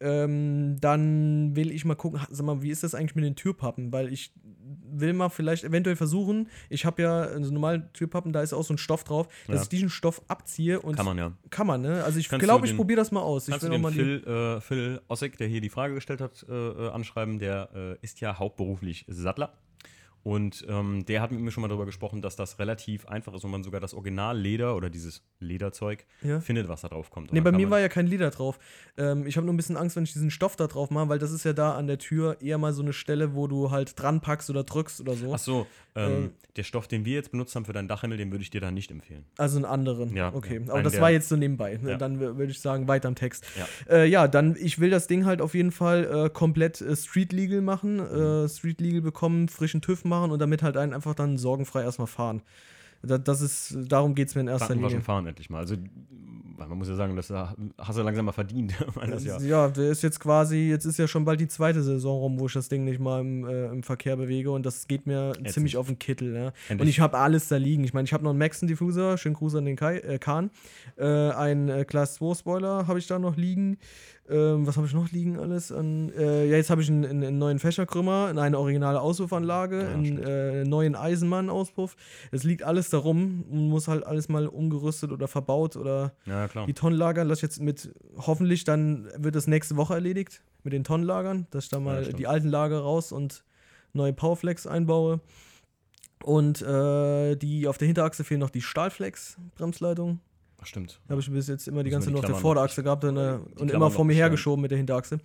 [0.02, 3.92] Ähm, dann will ich mal gucken, sag mal, wie ist das eigentlich mit den Türpappen?
[3.92, 4.32] Weil ich
[4.94, 8.74] will mal vielleicht eventuell versuchen, ich habe ja also normalen Türpappen, da ist auch so
[8.74, 9.62] ein Stoff drauf, dass Ja.
[9.62, 11.32] ich diesen Stoff abziehe und Kann man ja.
[11.50, 12.04] kann man, ne?
[12.04, 13.48] Also ich glaube, ich probiere das mal aus.
[13.48, 16.44] Ich Kannst du will den Phil, äh, Phil Ossek, der hier die Frage gestellt hat,
[16.48, 17.38] äh, äh, anschreiben?
[17.38, 19.54] Der äh, ist ja hauptberuflich Sattler.
[20.22, 23.44] Und ähm, der hat mit mir schon mal darüber gesprochen, dass das relativ einfach ist
[23.44, 26.40] und man sogar das Originalleder oder dieses Lederzeug Ja.
[26.40, 27.32] findet, was da drauf kommt.
[27.32, 28.58] Nee, bei mir war ja kein Leder drauf.
[28.96, 31.18] Ähm, ich habe nur ein bisschen Angst, wenn ich diesen Stoff da drauf mache, weil
[31.18, 33.98] das ist ja da an der Tür eher mal so eine Stelle, wo du halt
[34.00, 35.34] dran packst oder drückst oder so.
[35.34, 38.30] Ach so, ähm, Ähm, der Stoff, den wir jetzt benutzt haben für deinen Dachhimmel, den
[38.30, 39.24] würde ich dir dann nicht empfehlen.
[39.38, 40.14] Also einen anderen.
[40.14, 40.56] Ja, okay.
[40.58, 40.60] ja.
[40.64, 41.78] Aber Einen, das war jetzt so nebenbei.
[41.82, 41.92] Ne?
[41.92, 41.96] Ja.
[41.96, 43.44] Dann wür- würde ich sagen, weiter im Text.
[43.58, 43.66] Ja.
[43.96, 47.32] Äh, ja, dann, ich will das Ding halt auf jeden Fall äh, komplett äh, Street
[47.32, 48.44] Legal machen, Mhm.
[48.44, 52.06] äh, Street Legal bekommen, frischen TÜV machen und damit halt einen einfach dann sorgenfrei erstmal
[52.06, 52.42] fahren.
[53.02, 55.00] Da, das ist, darum geht es mir in erster wir schon Linie.
[55.00, 55.58] fahren endlich mal.
[55.58, 55.76] Also,
[56.62, 58.72] Weil man muss ja sagen, das hast du langsam mal verdient.
[59.10, 62.20] das ja, Ja, der ist jetzt quasi, jetzt ist ja schon bald die zweite Saison
[62.20, 65.06] rum, wo ich das Ding nicht mal im, äh, im Verkehr bewege und das geht
[65.06, 66.34] mir ziemlich auf den Kittel.
[66.34, 66.52] Ja.
[66.70, 67.82] Und ich habe alles da liegen.
[67.82, 70.50] Ich meine, ich habe noch einen Maxon-Diffuser, schönen Gruß an den Kai, äh, Kahn.
[70.96, 73.78] Äh, ein äh, Class 2 Spoiler habe ich da noch liegen.
[74.30, 75.72] Ähm, was habe ich noch liegen alles?
[75.72, 79.88] An, äh, ja, jetzt habe ich einen, einen, einen neuen Fächerkrümmer, eine originale Auspuffanlage, Ja,
[79.88, 81.96] einen äh, neuen Eisenmann-Auspuff.
[82.30, 86.46] Es liegt alles da rum und muss halt alles mal umgerüstet oder verbaut oder ja,
[86.52, 86.66] klar.
[86.66, 90.84] die Tonnenlager lasse ich jetzt mit, hoffentlich dann wird das nächste Woche erledigt mit den
[90.84, 92.18] Tonnenlagern, dass ich da mal stimmt.
[92.20, 93.44] die alten Lager raus und
[93.92, 95.20] neue Powerflex einbaue.
[96.22, 100.20] Und äh, die auf der Hinterachse fehlen noch die Stahlflex-Bremsleitung.
[100.60, 101.00] Ach, stimmt.
[101.08, 103.20] Habe ich bis jetzt immer die ganze die nur auf der Vorderachse gehabt und, äh,
[103.20, 105.18] und Klammern immer noch vor mir hergeschoben mit der Hinterachse.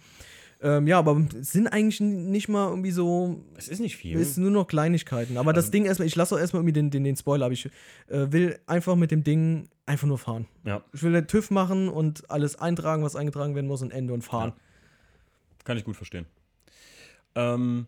[0.60, 4.18] Ähm, ja, aber es sind eigentlich nicht mal irgendwie so Es ist nicht viel.
[4.20, 5.38] ist nur noch Kleinigkeiten.
[5.38, 7.54] Aber das Also- Ding erstmal, ich lasse auch erstmal irgendwie den, den, den Spoiler, aber
[7.54, 7.66] ich
[8.08, 10.48] äh, will einfach mit dem Ding einfach nur fahren.
[10.66, 14.14] ja, Ich will den TÜV machen und alles eintragen, was eingetragen werden muss und Ende
[14.14, 14.54] und fahren.
[15.64, 16.26] kann ich gut verstehen.
[17.36, 17.86] Ähm,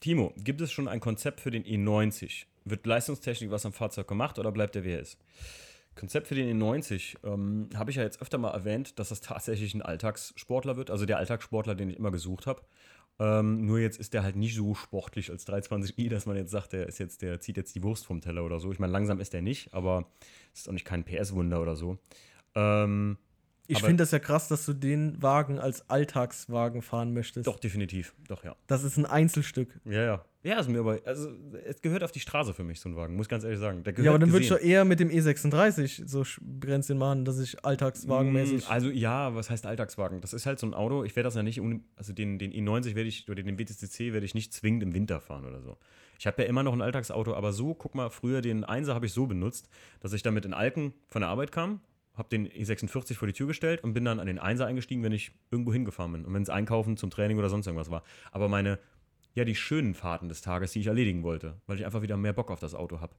[0.00, 2.46] Timo, gibt es schon ein Konzept für den E90?
[2.64, 5.18] Wird Leistungstechnik was am Fahrzeug gemacht oder bleibt der, wie er ist?
[5.94, 9.74] Konzept für den E90 ähm, habe ich ja jetzt öfter mal erwähnt, dass das tatsächlich
[9.74, 12.62] ein Alltagssportler wird, also der Alltagssportler, den ich immer gesucht habe.
[13.18, 16.72] Ähm, nur jetzt ist der halt nicht so sportlich als 320i, dass man jetzt sagt,
[16.72, 18.72] der ist jetzt, der zieht jetzt die Wurst vom Teller oder so.
[18.72, 20.10] Ich meine, langsam ist der nicht, aber
[20.54, 21.98] ist auch nicht kein PS-Wunder oder so.
[22.54, 23.18] Ähm,
[23.68, 27.46] Ich finde das ja krass, dass du den Wagen als Alltagswagen fahren möchtest.
[27.46, 28.14] doch, definitiv.
[28.28, 28.56] Doch, ja.
[28.66, 29.68] Das ist ein Einzelstück.
[29.84, 30.24] Ja, ja.
[30.44, 31.30] Ja, ist mir aber, also
[31.64, 33.84] es gehört auf die Straße für mich, so ein Wagen, muss ich ganz ehrlich sagen.
[33.84, 37.24] Der gehört Ja, aber dann würde ich doch eher mit dem E36 so Brenzchen machen,
[37.24, 38.68] dass ich alltagswagenmäßig.
[38.68, 40.20] Mm, Also ja, was heißt Alltagswagen?
[40.20, 41.60] Das ist halt so ein Auto, ich werde das ja nicht,
[41.94, 45.20] also den, den E90 werde ich, oder den WTCC werde ich nicht zwingend im Winter
[45.20, 45.78] fahren oder so.
[46.18, 49.06] Ich habe ja immer noch ein Alltagsauto, aber so, guck mal, früher den 1er habe
[49.06, 49.68] ich so benutzt,
[50.00, 51.80] dass ich damit in Alken von der Arbeit kam,
[52.14, 55.12] habe den E46 vor die Tür gestellt und bin dann an den 1er eingestiegen, wenn
[55.12, 56.24] ich irgendwo hingefahren bin.
[56.24, 58.02] Und wenn es einkaufen zum Training oder sonst irgendwas war.
[58.30, 58.78] Aber meine,
[59.34, 62.32] ja, die schönen Fahrten des Tages, die ich erledigen wollte, weil ich einfach wieder mehr
[62.32, 63.14] Bock auf das Auto habe.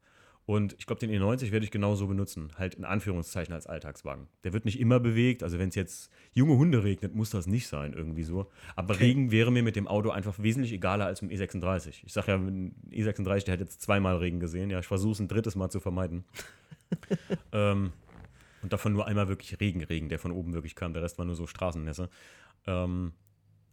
[0.45, 4.27] Und ich glaube, den E90 werde ich genauso benutzen, halt in Anführungszeichen als Alltagswagen.
[4.43, 7.67] Der wird nicht immer bewegt, also wenn es jetzt junge Hunde regnet, muss das nicht
[7.67, 8.51] sein, irgendwie so.
[8.75, 12.01] Aber Regen wäre mir mit dem Auto einfach wesentlich egaler als mit dem E36.
[12.03, 14.69] Ich sage ja, ein E36, der hat jetzt zweimal Regen gesehen.
[14.69, 16.25] Ja, ich versuche es ein drittes Mal zu vermeiden.
[17.53, 17.93] ähm,
[18.63, 20.93] und davon nur einmal wirklich Regen, Regen, der von oben wirklich kam.
[20.93, 22.09] Der Rest war nur so Straßennässe.
[22.65, 23.13] Ähm,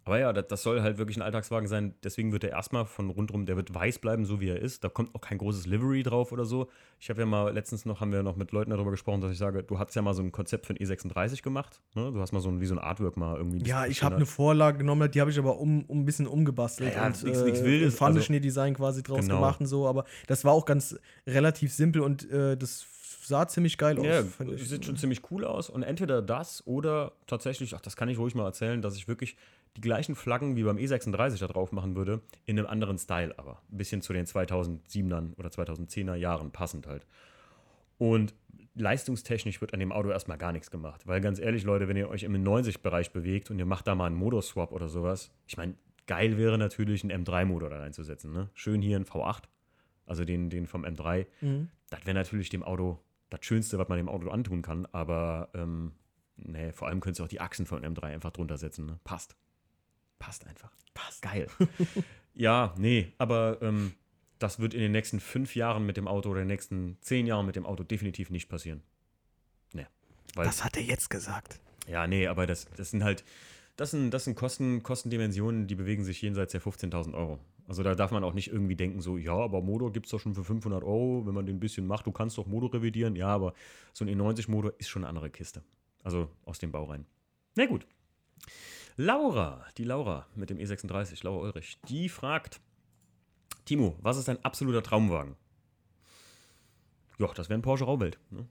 [0.03, 1.95] aber ja, das, das soll halt wirklich ein Alltagswagen sein.
[2.03, 4.82] Deswegen wird er erstmal von rundrum, der wird weiß bleiben, so wie er ist.
[4.82, 6.68] Da kommt auch kein großes Livery drauf oder so.
[6.99, 9.38] Ich habe ja mal letztens noch, haben wir noch mit Leuten darüber gesprochen, dass ich
[9.38, 11.80] sage, du hast ja mal so ein Konzept für ein E36 gemacht.
[11.95, 12.11] Ne?
[12.12, 13.62] Du hast mal so ein, wie so ein Artwork mal irgendwie.
[13.68, 16.95] Ja, ich habe eine Vorlage genommen, die habe ich aber um, um ein bisschen umgebastelt
[16.95, 19.34] Ja, ja, und nix äh, Wildes, Pfanneschnee-Design quasi draus Genau.
[19.36, 22.86] gemacht und so, aber das war auch ganz relativ simpel und äh, das
[23.31, 24.05] sah ziemlich geil aus.
[24.05, 24.22] Ja,
[24.53, 24.68] ich.
[24.68, 25.70] sieht schon ziemlich cool aus.
[25.70, 29.37] Und entweder das oder tatsächlich, ach, das kann ich ruhig mal erzählen, dass ich wirklich
[29.76, 33.62] die gleichen Flaggen wie beim E36 da drauf machen würde, in einem anderen Style aber.
[33.72, 37.07] Ein bisschen zu den 2007ern oder 2010er Jahren passend halt.
[37.99, 38.35] Und
[38.74, 41.07] leistungstechnisch wird an dem Auto erstmal gar nichts gemacht.
[41.07, 44.07] Weil ganz ehrlich, Leute, wenn ihr euch im 90-Bereich bewegt und ihr macht da mal
[44.07, 45.74] einen Motorswap oder sowas, ich meine,
[46.07, 48.33] geil wäre natürlich einen M3-Motor da reinzusetzen.
[48.33, 48.49] Ne?
[48.55, 49.45] Schön hier ein V8,
[50.07, 51.26] also den, den vom M3.
[51.41, 51.68] Mhm.
[51.91, 52.99] Das wäre natürlich dem Auto
[53.31, 55.93] das Schönste, was man dem Auto antun kann, aber ähm,
[56.37, 58.87] nee, vor allem könntest du auch die Achsen von M3 einfach drunter setzen.
[58.87, 58.99] Ne?
[59.05, 59.37] Passt.
[60.18, 60.72] Passt einfach.
[60.95, 61.22] Passt.
[61.22, 61.49] Geil.
[62.35, 63.95] ja, nee, aber ähm,
[64.39, 67.26] das wird in den nächsten fünf Jahren mit dem Auto oder in den nächsten zehn
[67.26, 68.83] Jahren mit dem Auto definitiv nicht passieren.
[69.72, 69.87] Nee.
[70.35, 71.61] Weil, Das hat er jetzt gesagt.
[71.87, 73.24] ja, nee, aber das, das sind halt,
[73.76, 77.39] das sind, das sind Kosten, Kostendimensionen, die bewegen sich jenseits der 15.000 Euro.
[77.71, 80.18] Also da darf man auch nicht irgendwie denken, so, ja, aber Motor gibt es doch
[80.18, 83.14] schon für 500 Euro, wenn man den ein bisschen macht, du kannst doch Motor revidieren.
[83.14, 83.55] Ja, aber
[83.93, 85.62] so ein E90-Motor ist schon eine andere Kiste.
[86.03, 87.07] Also aus dem Bau rein.
[87.55, 87.87] Na gut.
[88.97, 92.61] Laura, die Laura mit dem E36, Laura Ulrich, die fragt,
[93.66, 95.37] Timo, was ist dein absoluter Traumwagen?
[97.21, 98.18] Ja, das wäre ein Porsche Rauwelt.
[98.31, 98.49] Ne?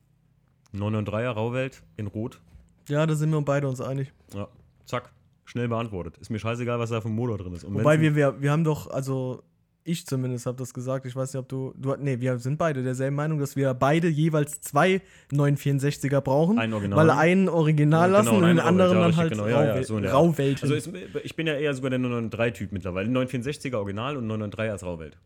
[0.73, 2.39] 993er Rauwelt in Rot,
[2.87, 4.13] Ja, da sind wir beide uns einig.
[4.33, 4.47] ja,
[4.85, 5.11] zack,
[5.49, 6.17] schnell beantwortet.
[6.19, 7.63] Ist mir scheißegal, was da für ein Motor drin ist.
[7.63, 9.43] Und Wobei wir, wir, wir haben doch, also
[9.83, 12.83] ich zumindest habe das gesagt, ich weiß nicht, ob du, du, nee, wir sind beide
[12.83, 16.97] derselben Meinung, dass wir beide jeweils zwei 964er brauchen, Ein Original.
[16.99, 19.83] weil einen Original lassen genau, und einen den anderen Rauwelt, dann halt genau, ja, ja,
[19.83, 20.71] so Rauwelten.
[20.71, 20.91] Also ist,
[21.23, 23.09] ich bin ja eher sogar der 993-Typ mittlerweile.
[23.09, 25.17] 964er Original und 993 als Rauwelt.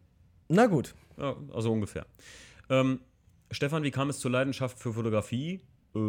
[0.47, 0.95] Na gut.
[1.17, 2.05] Ja, also ungefähr.
[2.69, 2.99] Ähm,
[3.51, 5.61] Stefan, wie kam es zur Leidenschaft für Fotografie?
[5.95, 5.99] Äh,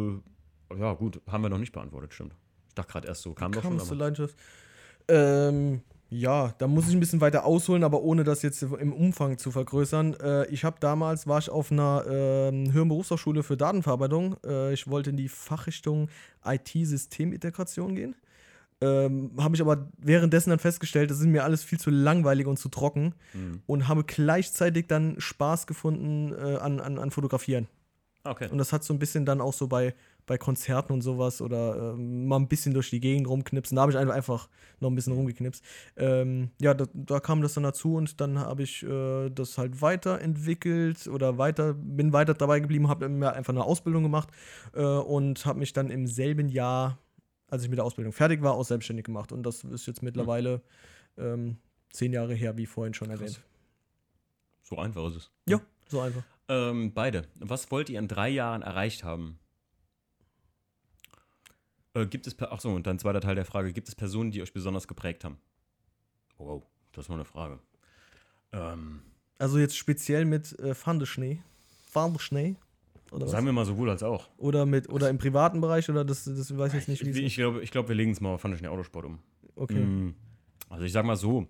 [0.79, 2.33] ja, gut, haben wir noch nicht beantwortet, stimmt.
[2.75, 3.79] Ich dachte gerade erst so, kam doch schon.
[3.79, 4.35] zur Leidenschaft.
[5.07, 9.37] Ähm, Ja, da muss ich ein bisschen weiter ausholen, aber ohne das jetzt im Umfang
[9.37, 10.13] zu vergrößern.
[10.19, 14.35] Äh, ich habe damals, war ich auf einer äh, höheren Berufshochschule für Datenverarbeitung.
[14.45, 16.09] Äh, ich wollte in die Fachrichtung
[16.43, 18.15] IT-Systemintegration gehen.
[18.81, 22.57] Ähm, habe ich aber währenddessen dann festgestellt, das ist mir alles viel zu langweilig und
[22.59, 23.61] zu trocken Mhm.
[23.65, 27.67] und habe gleichzeitig dann Spaß gefunden äh, an, an, an Fotografieren.
[28.25, 28.49] Okay.
[28.51, 29.93] Und das hat so ein bisschen dann auch so bei,
[30.25, 33.75] bei Konzerten und sowas oder ähm, mal ein bisschen durch die Gegend rumknipsen.
[33.75, 34.49] Da habe ich einfach,
[34.79, 35.63] noch ein bisschen rumgeknipst.
[35.97, 39.81] Ähm, ja, da, da kam das dann dazu und dann habe ich äh, das halt
[39.81, 44.29] weiterentwickelt oder weiter, bin weiter dabei geblieben, habe mir einfach eine Ausbildung gemacht
[44.73, 46.97] äh, und habe mich dann im selben Jahr,
[47.47, 49.31] als ich mit der Ausbildung fertig war, auch selbstständig gemacht.
[49.31, 50.61] Und das ist jetzt mittlerweile
[51.17, 51.57] ähm,
[51.91, 53.41] zehn Jahre her, wie vorhin schon erwähnt.
[54.63, 55.31] So einfach ist es.
[55.47, 56.23] Ja, so einfach.
[56.47, 57.27] Ähm, beide.
[57.39, 59.39] Was wollt ihr in drei Jahren erreicht haben?
[61.95, 64.41] Äh, gibt es, ach so, und dann zweiter Teil der Frage, gibt es Personen, die
[64.41, 65.37] euch besonders geprägt haben?
[66.37, 67.59] Wow, das war eine Frage.
[68.51, 69.01] Ähm,
[69.39, 71.39] Also jetzt speziell mit äh, Fandeschnee.
[71.89, 72.57] Fandeschnee?
[73.11, 73.31] Oder was?
[73.31, 74.29] sagen wir mal sowohl als auch.
[74.37, 77.35] Oder mit oder im privaten Bereich oder das, das weiß ich jetzt nicht, Ich, ich
[77.35, 79.19] glaube, ich glaub, wir legen es mal auf Fandeschen Autosport um.
[79.55, 79.79] Okay.
[79.79, 80.15] Mm,
[80.69, 81.47] Also ich sag mal so,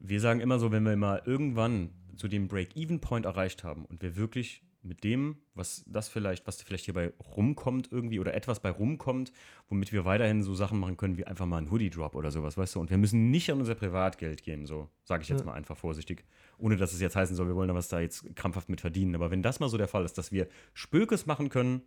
[0.00, 4.16] wir sagen immer so, wenn wir mal irgendwann zu dem Break-Even-Point erreicht haben und wir
[4.16, 9.32] wirklich mit dem, was das vielleicht, was vielleicht hierbei rumkommt irgendwie oder etwas bei rumkommt,
[9.68, 12.74] womit wir weiterhin so Sachen machen können wie einfach mal einen Hoodie-Drop oder sowas, weißt
[12.74, 15.46] du, und wir müssen nicht an unser Privatgeld gehen, so sage ich jetzt Ja.
[15.46, 16.24] mal einfach vorsichtig,
[16.58, 19.14] ohne dass es jetzt heißen soll, wir wollen da was da jetzt krampfhaft mit verdienen,
[19.14, 21.82] aber wenn das mal so der Fall ist, dass wir Spökes machen können,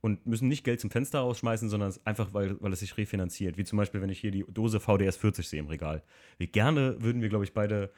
[0.00, 3.56] und müssen nicht Geld zum Fenster rausschmeißen, sondern es einfach, weil, weil es sich refinanziert.
[3.56, 6.02] Wie zum Beispiel, wenn ich hier die Dose VDS 40 sehe im Regal.
[6.36, 7.90] Wie gerne würden wir, glaube ich, beide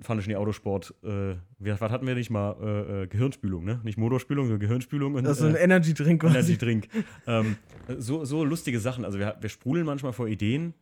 [0.00, 2.56] Pfanneschnee Autosport, äh, was hatten wir nicht mal?
[2.60, 3.80] Äh, äh, Gehirnspülung, ne?
[3.82, 5.14] Nicht Motorspülung, sondern Gehirnspülung.
[5.14, 6.34] Und, Das ist so ein äh, Energy-Drink quasi.
[6.36, 6.88] Energy Drink.
[7.26, 7.56] ähm,
[7.96, 9.04] so, so lustige Sachen.
[9.04, 10.74] Also wir, wir sprudeln manchmal vor Ideen,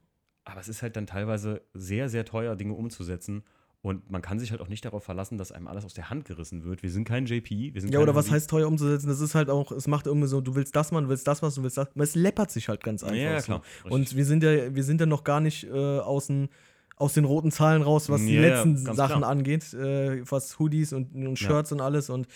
[0.45, 3.45] aber es ist halt dann teilweise sehr, sehr teuer, Dinge umzusetzen.
[3.85, 6.25] Und man kann sich halt auch nicht darauf verlassen, dass einem alles aus der Hand
[6.25, 6.83] gerissen wird.
[6.83, 7.75] Wir sind kein JP.
[7.75, 9.09] Wir sind Ja, oder was heißt teuer umzusetzen?
[9.09, 11.43] Das ist halt auch, es macht irgendwie so, du willst das machen, du willst das
[11.43, 11.89] machen, du willst das.
[11.95, 13.17] Aber es läppert sich halt ganz einfach.
[13.17, 13.45] Ja, so.
[13.45, 13.63] klar.
[13.91, 16.49] Und wir sind ja, wir sind ja noch gar nicht äh, aus, den,
[16.97, 19.31] aus den roten Zahlen raus, was die Ja, ja, letzten Sachen klar.
[19.31, 22.09] angeht, äh, was Hoodies und, und Shirts und alles.
[22.11, 22.27] Und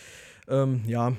[0.49, 1.13] ähm, ja,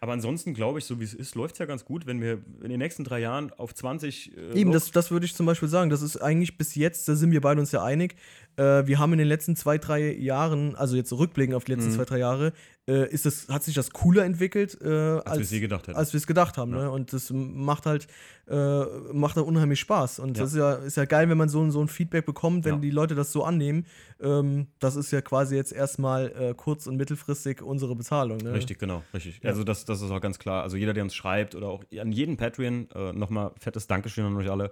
[0.00, 2.38] Aber ansonsten glaube ich, so wie es ist, läuft es ja ganz gut, wenn wir
[2.62, 4.36] in den nächsten drei Jahren auf 20.
[4.36, 5.90] Äh, Eben, das, das würde ich zum Beispiel sagen.
[5.90, 8.16] Das ist eigentlich bis jetzt, da sind wir beide uns ja einig.
[8.56, 11.90] Äh, wir haben in den letzten zwei, drei Jahren, also jetzt rückblickend auf die letzten
[11.90, 11.94] Mhm.
[11.94, 12.52] zwei, drei Jahre,
[12.88, 15.88] äh, ist das, hat sich das cooler entwickelt, äh, als, als, wir es je gedacht
[15.88, 15.96] hätten.
[15.98, 16.70] als wir es gedacht haben.
[16.72, 16.82] Ja.
[16.84, 16.90] Ne?
[16.90, 18.06] Und das macht halt,
[18.48, 20.20] äh, macht halt unheimlich Spaß.
[20.20, 20.44] Und Ja.
[20.44, 22.80] das ist ja, ist ja geil, wenn man so, so ein Feedback bekommt, wenn Ja.
[22.80, 23.86] die Leute das so annehmen.
[24.20, 28.38] Ähm, das ist ja quasi jetzt erstmal äh, kurz- und mittelfristig unsere Bezahlung.
[28.38, 28.52] Ne?
[28.54, 29.40] Richtig, genau, richtig.
[29.44, 30.62] Also das, das ist auch ganz klar.
[30.62, 34.36] Also jeder, der uns schreibt oder auch an jeden Patreon, äh, nochmal fettes Dankeschön an
[34.36, 34.70] euch alle,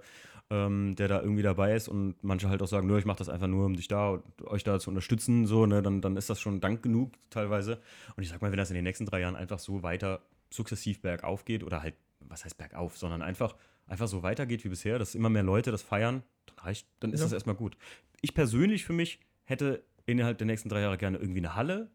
[0.49, 3.29] ähm, der da irgendwie dabei ist und manche halt auch sagen, nö, ich mache das
[3.29, 6.29] einfach nur, um dich da und euch da zu unterstützen, so, ne, dann, dann ist
[6.29, 7.79] das schon Dank genug teilweise.
[8.15, 10.21] Und ich sag mal, wenn das in den nächsten drei Jahren einfach so weiter
[10.51, 13.55] sukzessiv bergauf geht oder halt, was heißt bergauf, sondern einfach,
[13.87, 17.21] einfach so weitergeht wie bisher, dass immer mehr Leute das feiern, dann reicht, dann ist
[17.21, 17.25] Ja.
[17.25, 17.75] das erstmal gut.
[18.21, 21.89] Ich persönlich für mich hätte innerhalb der nächsten drei Jahre gerne irgendwie eine Halle,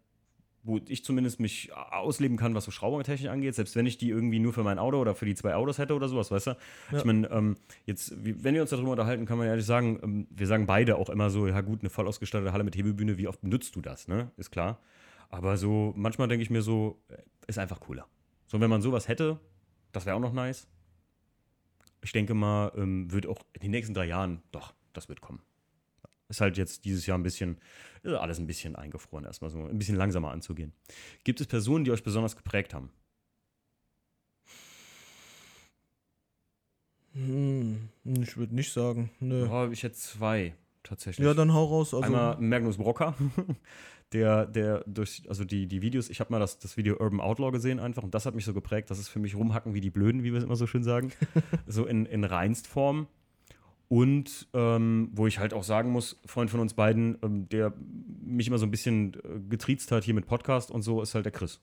[0.63, 4.39] wo ich zumindest mich ausleben kann, was so Schraubungstechnik angeht, selbst wenn ich die irgendwie
[4.39, 6.51] nur für mein Auto oder für die zwei Autos hätte oder sowas, weißt du?
[6.93, 6.99] Ja.
[6.99, 7.57] Ich meine, ähm,
[7.87, 11.09] jetzt, wenn wir uns darüber unterhalten, kann man ehrlich sagen, ähm, wir sagen beide auch
[11.09, 14.07] immer so, ja gut, eine voll ausgestattete Halle mit Hebebühne, wie oft benutzt du das,
[14.07, 14.31] ne?
[14.37, 14.79] Ist klar.
[15.31, 18.07] Aber so, manchmal denke ich mir so, äh, ist einfach cooler.
[18.47, 19.39] So, wenn man sowas hätte,
[19.93, 20.67] das wäre auch noch nice.
[22.03, 25.41] Ich denke mal, ähm, wird auch in den nächsten drei Jahren, doch, das wird kommen.
[26.31, 27.59] Ist halt jetzt dieses Jahr ein bisschen,
[28.05, 30.72] ist alles ein bisschen eingefroren, erstmal so ein bisschen langsamer anzugehen.
[31.24, 32.91] Gibt es Personen, die euch besonders geprägt haben?
[37.14, 39.11] Hm, ich würde nicht sagen.
[39.18, 39.49] Nö.
[39.51, 40.55] Oh, ich hätte zwei,
[40.85, 41.26] tatsächlich.
[41.26, 41.93] Ja, dann hau raus.
[41.93, 43.16] Also, Einmal Magnus Brocker,
[44.12, 47.51] der, der durch, also die, die Videos, ich habe mal das, das Video Urban Outlaw
[47.51, 49.91] gesehen einfach und das hat mich so geprägt, das ist für mich rumhacken wie die
[49.91, 51.11] Blöden, wie wir es immer so schön sagen.
[51.66, 53.09] so in, in Reinstform.
[53.93, 57.74] Und ähm, wo ich halt auch sagen muss, Freund von uns beiden, ähm, der
[58.22, 61.24] mich immer so ein bisschen äh, getriezt hat hier mit Podcast und so, ist halt
[61.24, 61.61] der Chris.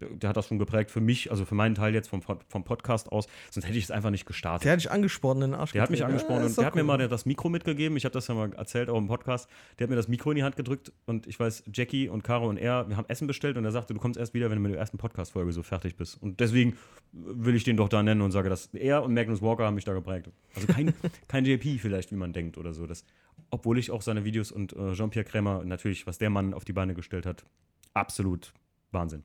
[0.00, 3.10] Der, hat das schon geprägt für mich, also für meinen Teil jetzt vom, vom Podcast
[3.10, 4.64] aus, sonst hätte ich es einfach nicht gestartet.
[4.64, 5.72] der hat dich angespornt in den Arsch.
[5.72, 6.86] Der hat mich angesprochen Ja, und der hat mir cool.
[6.86, 7.96] mal das Mikro mitgegeben.
[7.96, 9.48] Ich habe das ja mal erzählt, auch im Podcast.
[9.78, 12.48] Der hat mir das Mikro in die Hand gedrückt und ich weiß, Jackie und Caro
[12.48, 14.62] und er, wir haben Essen bestellt und er sagte, du kommst erst wieder, wenn du
[14.62, 16.22] mit der ersten Podcast-Folge so fertig bist.
[16.22, 16.76] Und deswegen
[17.12, 19.84] will ich den doch da nennen und sage, dass er und Magnus Walker haben mich
[19.84, 20.30] da geprägt.
[20.54, 20.94] Also kein,
[21.28, 22.86] kein JP vielleicht, wie man denkt oder so.
[22.86, 23.04] Das,
[23.50, 26.72] obwohl ich auch seine Videos und äh, Jean-Pierre Krämer, natürlich, was der Mann auf die
[26.72, 27.44] Beine gestellt hat,
[27.94, 28.52] absolut
[28.92, 29.24] Wahnsinn.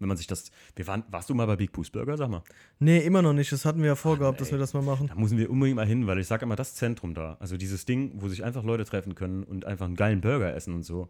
[0.00, 0.50] Wenn man sich das.
[0.74, 2.42] Wir waren, warst du mal bei Big Boost Burger, sag mal?
[2.78, 3.52] Nee, immer noch nicht.
[3.52, 4.54] Das hatten wir ja vorgehabt, Mann, dass ey.
[4.54, 5.06] wir das mal machen.
[5.06, 7.84] Da müssen wir unbedingt mal hin, weil ich sage immer, das Zentrum da, also dieses
[7.84, 11.08] Ding, wo sich einfach Leute treffen können und einfach einen geilen Burger essen und so.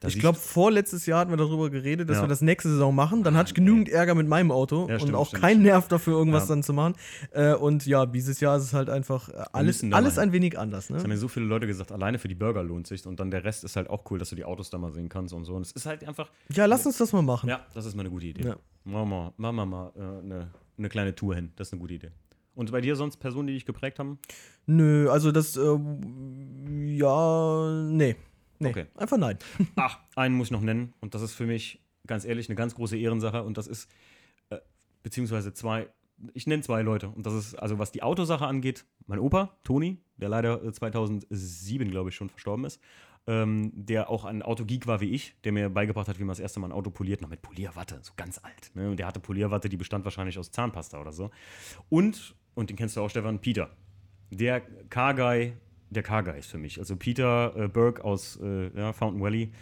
[0.00, 2.24] Da Ich glaube, vorletztes Jahr hatten wir darüber geredet, dass Ja.
[2.24, 3.22] wir das nächste Saison machen.
[3.22, 5.64] Dann hatte ich genügend Ärger mit meinem Auto Ja, und stimmt, auch stimmt, keinen stimmt.
[5.66, 6.48] Nerv dafür, irgendwas Ja.
[6.50, 6.94] dann zu machen.
[7.30, 10.88] Äh, und ja, dieses Jahr ist es halt einfach äh, alles, alles ein wenig anders.
[10.88, 11.14] Das haben Ne?
[11.14, 13.64] mir so viele Leute gesagt, alleine für die Burger lohnt sich und dann der Rest
[13.64, 15.54] ist halt auch cool, dass du die Autos da mal sehen kannst und so.
[15.54, 17.48] Und es ist halt einfach, Ja, lass uns das mal machen.
[17.48, 18.48] ja, das ist mal eine gute Idee.
[18.48, 18.56] Ja.
[18.84, 21.52] Machen wir mal äh, eine, eine kleine Tour hin.
[21.56, 22.10] Das ist eine gute Idee.
[22.54, 24.18] Und bei dir sonst Personen, die dich geprägt haben?
[24.66, 25.78] Nö, also das, äh,
[26.86, 28.16] ja, nee.
[28.58, 28.86] Nee, Okay.
[28.96, 29.38] einfach nein.
[29.76, 32.74] Ach, einen muss ich noch nennen und das ist für mich ganz ehrlich eine ganz
[32.74, 33.90] große Ehrensache und das ist
[34.50, 34.58] äh,
[35.02, 35.88] beziehungsweise zwei,
[36.34, 39.98] ich nenne zwei Leute und das ist also was die Autosache angeht, mein Opa Toni,
[40.16, 42.80] der leider äh, 2007 glaube ich schon verstorben ist,
[43.26, 46.38] ähm, der auch ein Autogeek war wie ich, der mir beigebracht hat, wie man das
[46.38, 48.70] erste Mal ein Auto poliert, noch mit Polierwatte, so ganz alt.
[48.74, 48.88] Ne?
[48.90, 51.30] Und der hatte Polierwatte, die bestand wahrscheinlich aus Zahnpasta oder so.
[51.88, 53.68] Und und den kennst du auch, Stefan Peter,
[54.30, 55.52] der Car-Guy,
[55.90, 56.78] der Car-Guy ist für mich.
[56.78, 59.52] Also Peter äh, Burke aus äh, ja, Fountain Valley,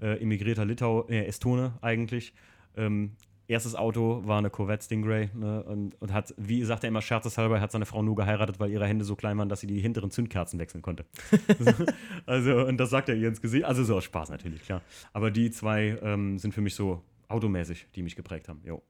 [0.00, 2.34] äh, immigrierter Litau, äh, Estone eigentlich.
[2.76, 3.16] Ähm,
[3.46, 7.60] erstes Auto war eine Corvette Stingray ne, und, und hat, wie sagt er immer scherzeshalber,
[7.60, 10.10] hat seine Frau nur geheiratet, weil ihre Hände so klein waren, dass sie die hinteren
[10.10, 11.04] Zündkerzen wechseln konnte.
[12.26, 13.64] also, und das sagt er ihr ins Gesicht.
[13.64, 14.82] Also so aus Spaß natürlich, klar.
[15.12, 18.60] Aber die zwei ähm, sind für mich so automäßig, die mich geprägt haben.
[18.64, 18.82] Jo.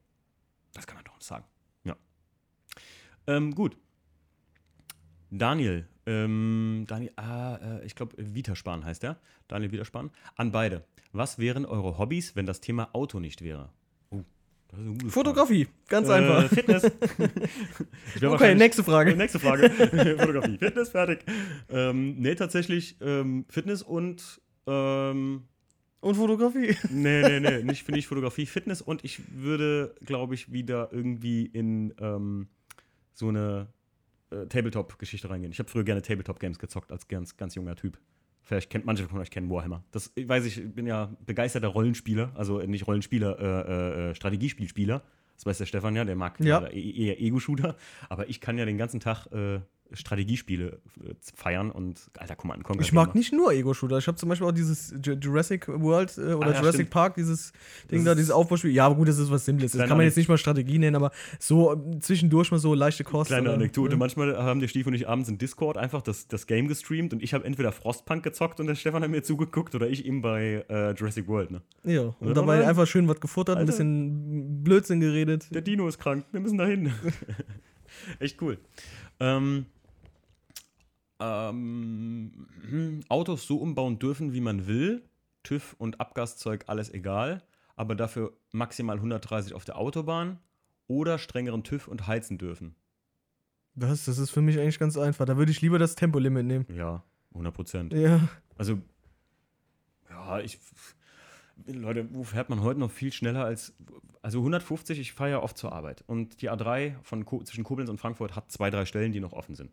[0.73, 1.45] Das kann man doch sagen.
[1.85, 1.97] Ja.
[3.27, 3.77] Ähm, gut.
[5.31, 9.19] Daniel, ähm, Daniel, ah, äh, ich glaube, Wiederspahn heißt er.
[9.49, 10.11] Daniel Wiederspahn.
[10.37, 10.85] An beide.
[11.13, 13.71] Was wären eure Hobbys, wenn das Thema Auto nicht wäre?
[14.11, 14.23] Oh,
[14.69, 15.13] das ist eine gute Frage.
[15.13, 16.49] Fotografie, ganz Äh, einfach.
[16.49, 16.83] Fitness.
[18.17, 19.17] Ich Okay, nächste Frage.
[19.17, 19.71] Nächste Frage.
[20.19, 20.59] Fotografie.
[20.59, 21.25] Fitness, fertig.
[21.69, 25.45] Ähm, nee, tatsächlich ähm, Fitness und ähm,
[26.01, 26.77] Und Fotografie.
[26.91, 31.95] Nee, nee, nee, nicht, nicht Fotografie, Fitness und ich würde, glaube ich, wieder irgendwie in
[32.01, 32.49] ähm,
[33.13, 33.69] so eine
[34.31, 35.53] äh, Tabletop-Geschichte reingehen.
[35.53, 37.99] Ich habe früher gerne Tabletop-Games gezockt als ganz, ganz junger Typ.
[38.43, 39.85] Vielleicht kennt manche von euch kennen Warhammer.
[39.91, 45.03] Das ich weiß ich, bin ja begeisterter Rollenspieler, also äh, nicht Rollenspieler, äh, äh, Strategiespielspieler.
[45.37, 46.65] Das weiß der Stefan ja, der mag Ja.
[46.67, 47.77] äh, eher Ego-Shooter.
[48.09, 49.61] Aber ich kann ja den ganzen Tag äh,
[49.93, 52.83] Strategiespiele äh, feiern und alter Command Conquer.
[52.83, 53.99] Ich mag nicht nur Ego-Shooter.
[53.99, 56.91] Ich habe zum Beispiel auch dieses Ju- Jurassic World äh, oder Ah, ja, Jurassic stimmt.
[56.91, 57.53] Park, dieses
[57.91, 58.73] Ding da, dieses Aufbauspiel.
[58.73, 59.73] Ja, aber gut, das ist was Simples.
[59.73, 63.05] Das kann man jetzt nicht mal Strategie nennen, aber so äh, zwischendurch mal so leichte
[63.05, 63.29] Kost.
[63.29, 63.93] Kleine oder- Anekdote.
[63.93, 63.99] Ja.
[63.99, 67.23] Manchmal haben der Stief und ich abends in Discord einfach das, das Game gestreamt und
[67.23, 70.65] ich habe entweder Frostpunk gezockt und der Stefan hat mir zugeguckt oder ich ihm bei
[70.69, 71.51] äh, Jurassic World.
[71.51, 71.63] Ne?
[71.85, 73.73] Ja, und Ja, dabei einfach schön was gefuttert, ein Alter.
[73.73, 75.47] bisschen Blödsinn geredet.
[75.55, 76.93] Der Dino ist krank, wir müssen da hin.
[78.19, 78.59] Echt cool.
[79.21, 79.67] Ähm,
[81.25, 85.03] ähm, hm, Autos so umbauen dürfen, wie man will.
[85.43, 87.43] TÜV und Abgaszeug, alles egal.
[87.77, 90.39] Aber dafür maximal 130 auf der Autobahn
[90.87, 92.75] oder strengeren TÜV und heizen dürfen.
[93.75, 95.25] Das, das ist für mich eigentlich ganz einfach.
[95.25, 96.67] Da würde ich lieber das Tempolimit nehmen.
[96.73, 97.03] Ja,
[97.33, 97.93] 100 Prozent.
[97.93, 98.21] Ja.
[98.57, 98.79] Also,
[100.09, 100.59] ja, ich.
[101.67, 103.75] Leute, wo fährt man heute noch viel schneller als.
[104.23, 106.03] Also 150, ich fahre ja oft zur Arbeit.
[106.07, 109.55] Und die A3 von zwischen Koblenz und Frankfurt hat zwei, drei Stellen, die noch offen
[109.55, 109.71] sind.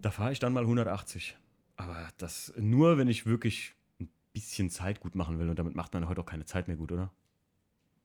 [0.00, 1.36] Da fahre ich dann mal 180.
[1.76, 5.48] Aber das nur, wenn ich wirklich ein bisschen Zeit gut machen will.
[5.48, 7.12] Und damit macht man heute auch keine Zeit mehr gut, oder?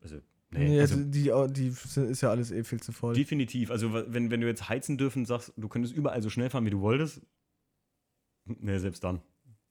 [0.01, 0.17] Also,
[0.51, 0.69] nee.
[0.69, 3.13] Nee, also, die, die ist ja alles eh viel zu voll.
[3.13, 3.71] definitiv.
[3.71, 6.71] Also, wenn, wenn du jetzt heizen dürfen sagst, du könntest überall so schnell fahren, wie
[6.71, 7.21] du wolltest.
[8.45, 9.21] Nee, selbst dann.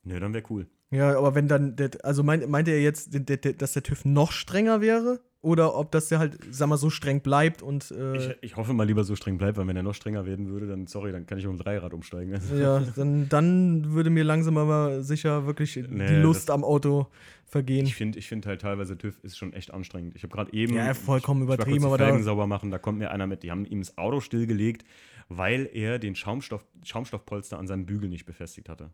[0.05, 0.66] Nee, dann wäre cool.
[0.90, 4.05] Ja, aber wenn dann, der, also meint, meint er jetzt, der, der, dass der TÜV
[4.05, 5.20] noch strenger wäre?
[5.40, 7.90] Oder ob das der halt, sag mal, so streng bleibt und.
[7.90, 10.48] Äh, Ich, ich hoffe mal lieber so streng bleibt, weil wenn er noch strenger werden
[10.48, 12.38] würde, dann sorry, dann kann ich um Dreirad umsteigen.
[12.57, 17.09] ja, dann, dann würde mir langsam aber sicher wirklich die Nee, Lust das- am Auto
[17.44, 17.86] vergehen.
[17.86, 20.14] Ich finde ich find halt teilweise TÜV ist schon echt anstrengend.
[20.14, 20.74] Ich habe gerade eben.
[20.74, 23.26] Ja, vollkommen ich, ich übertrieben, war aber die da- sauber machen, da kommt mir einer
[23.26, 23.42] mit.
[23.42, 24.84] Die haben ihm das Auto stillgelegt,
[25.28, 28.90] weil er den Schaumstoff, Schaumstoffpolster an seinem Bügel nicht befestigt hatte.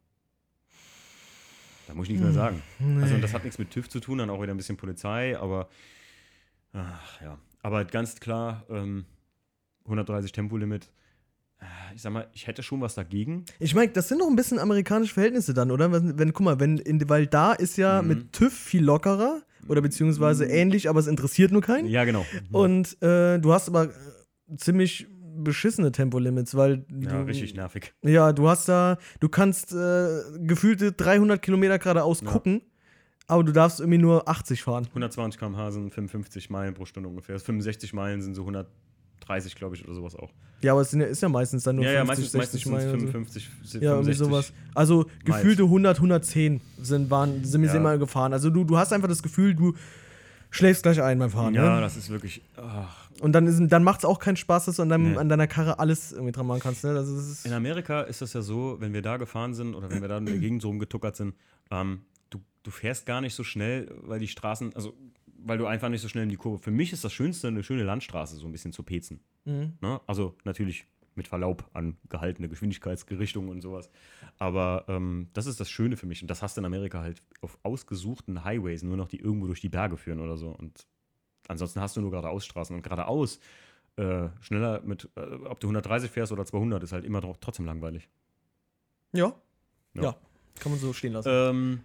[1.88, 2.62] Da muss ich nichts mehr sagen.
[3.00, 5.36] Also, und das hat nichts mit TÜV zu tun, dann auch wieder ein bisschen Polizei,
[5.38, 5.68] aber.
[6.72, 7.38] Ach ja.
[7.62, 9.04] Aber ganz klar, ähm,
[9.84, 10.90] 130 Tempolimit.
[11.60, 11.64] Äh,
[11.94, 13.44] Ich sag mal, ich hätte schon was dagegen.
[13.58, 15.90] Ich meine, das sind doch ein bisschen amerikanische Verhältnisse dann, oder?
[15.90, 18.08] Wenn, wenn guck mal, wenn, in, weil da ist ja Mhm.
[18.08, 21.88] mit TÜV viel lockerer oder beziehungsweise ähnlich, aber es interessiert nur keinen.
[21.88, 22.24] Ja, genau.
[22.52, 25.06] Und äh, du hast aber äh, ziemlich
[25.44, 27.92] beschissene Tempolimits, weil Ja, du, richtig nervig.
[28.02, 32.30] Ja, du hast da, du kannst äh, gefühlte 300 Kilometer geradeaus Ja.
[32.30, 32.62] gucken,
[33.26, 34.86] aber du darfst irgendwie nur 80 fahren.
[34.88, 37.38] 120 km/h sind 55 Meilen pro Stunde ungefähr.
[37.38, 40.30] 65 Meilen sind so 130, glaube ich, oder sowas auch.
[40.60, 42.66] Ja, aber es sind ja, ist ja meistens dann nur ja, ja, 50, meistens, 60
[42.66, 42.88] meistens Meilen.
[42.90, 43.12] oder so.
[43.12, 43.48] 55,
[43.80, 44.18] Ja, irgendwie 65.
[44.18, 44.52] sowas.
[44.74, 47.76] Also gefühlte 100, 110 sind, waren, sind wir Ja.
[47.76, 48.32] immer gefahren.
[48.32, 49.74] Also du, du hast einfach das Gefühl, du,
[50.50, 51.54] schläfst gleich ein beim Fahren.
[51.54, 51.80] Ja, ne?
[51.80, 52.42] das ist wirklich.
[52.56, 53.07] Ach.
[53.20, 55.18] Und dann, ist, dann macht es auch keinen Spaß, dass du an, deinem, Nee.
[55.18, 56.84] an deiner Karre alles irgendwie dran machen kannst.
[56.84, 56.90] Ne?
[56.90, 60.08] Also, In Amerika ist das ja so, wenn wir da gefahren sind oder wenn wir
[60.08, 61.34] da in der Gegend so rumgetuckert sind,
[61.70, 64.94] ähm, du, du fährst gar nicht so schnell, weil die Straßen, also
[65.40, 66.58] weil du einfach nicht so schnell in die Kurve.
[66.62, 69.20] Für mich ist das Schönste eine schöne Landstraße, so ein bisschen zu pezen.
[69.44, 69.74] Mhm.
[69.80, 70.00] Ne?
[70.06, 73.90] Also natürlich mit Verlaub an gehaltene Geschwindigkeitsgerichtungen und sowas.
[74.38, 76.22] Aber ähm, das ist das Schöne für mich.
[76.22, 79.60] Und das hast du in Amerika halt auf ausgesuchten Highways, nur noch die irgendwo durch
[79.60, 80.50] die Berge führen oder so.
[80.50, 80.86] Und
[81.48, 82.76] ansonsten hast du nur geradeausstraßen.
[82.76, 83.40] Und geradeaus
[83.96, 87.66] äh, schneller mit, äh, ob du 130 fährst oder 200, ist halt immer tro- trotzdem
[87.66, 88.08] langweilig.
[89.12, 89.34] ja.
[89.94, 90.02] Ja.
[90.02, 90.16] ja.
[90.60, 91.28] Kann man so stehen lassen.
[91.32, 91.80] Ähm,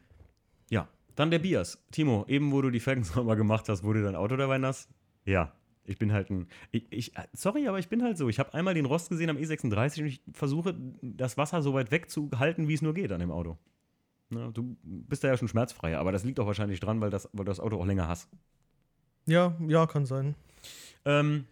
[0.70, 1.82] ja, dann der Bias.
[1.91, 4.89] Timo, eben wo du die Felgen sauber gemacht hast, wurde dein Auto dabei nass?
[5.26, 5.51] Ja.
[5.86, 6.47] Ich bin halt ein.
[6.72, 8.30] Ich, ich, äh, sorry, aber ich bin halt so.
[8.30, 11.91] Ich habe einmal den Rost gesehen am E36 und ich versuche, das Wasser so weit
[11.91, 13.57] wegzuhalten, wie es nur geht an dem Auto.
[14.30, 17.26] Na, du bist da ja schon schmerzfrei, aber das liegt auch wahrscheinlich dran, weil, das,
[17.34, 18.30] weil du das Auto auch länger hast.
[19.26, 20.36] Ja, ja, kann sein.
[21.05, 21.45] Ähm,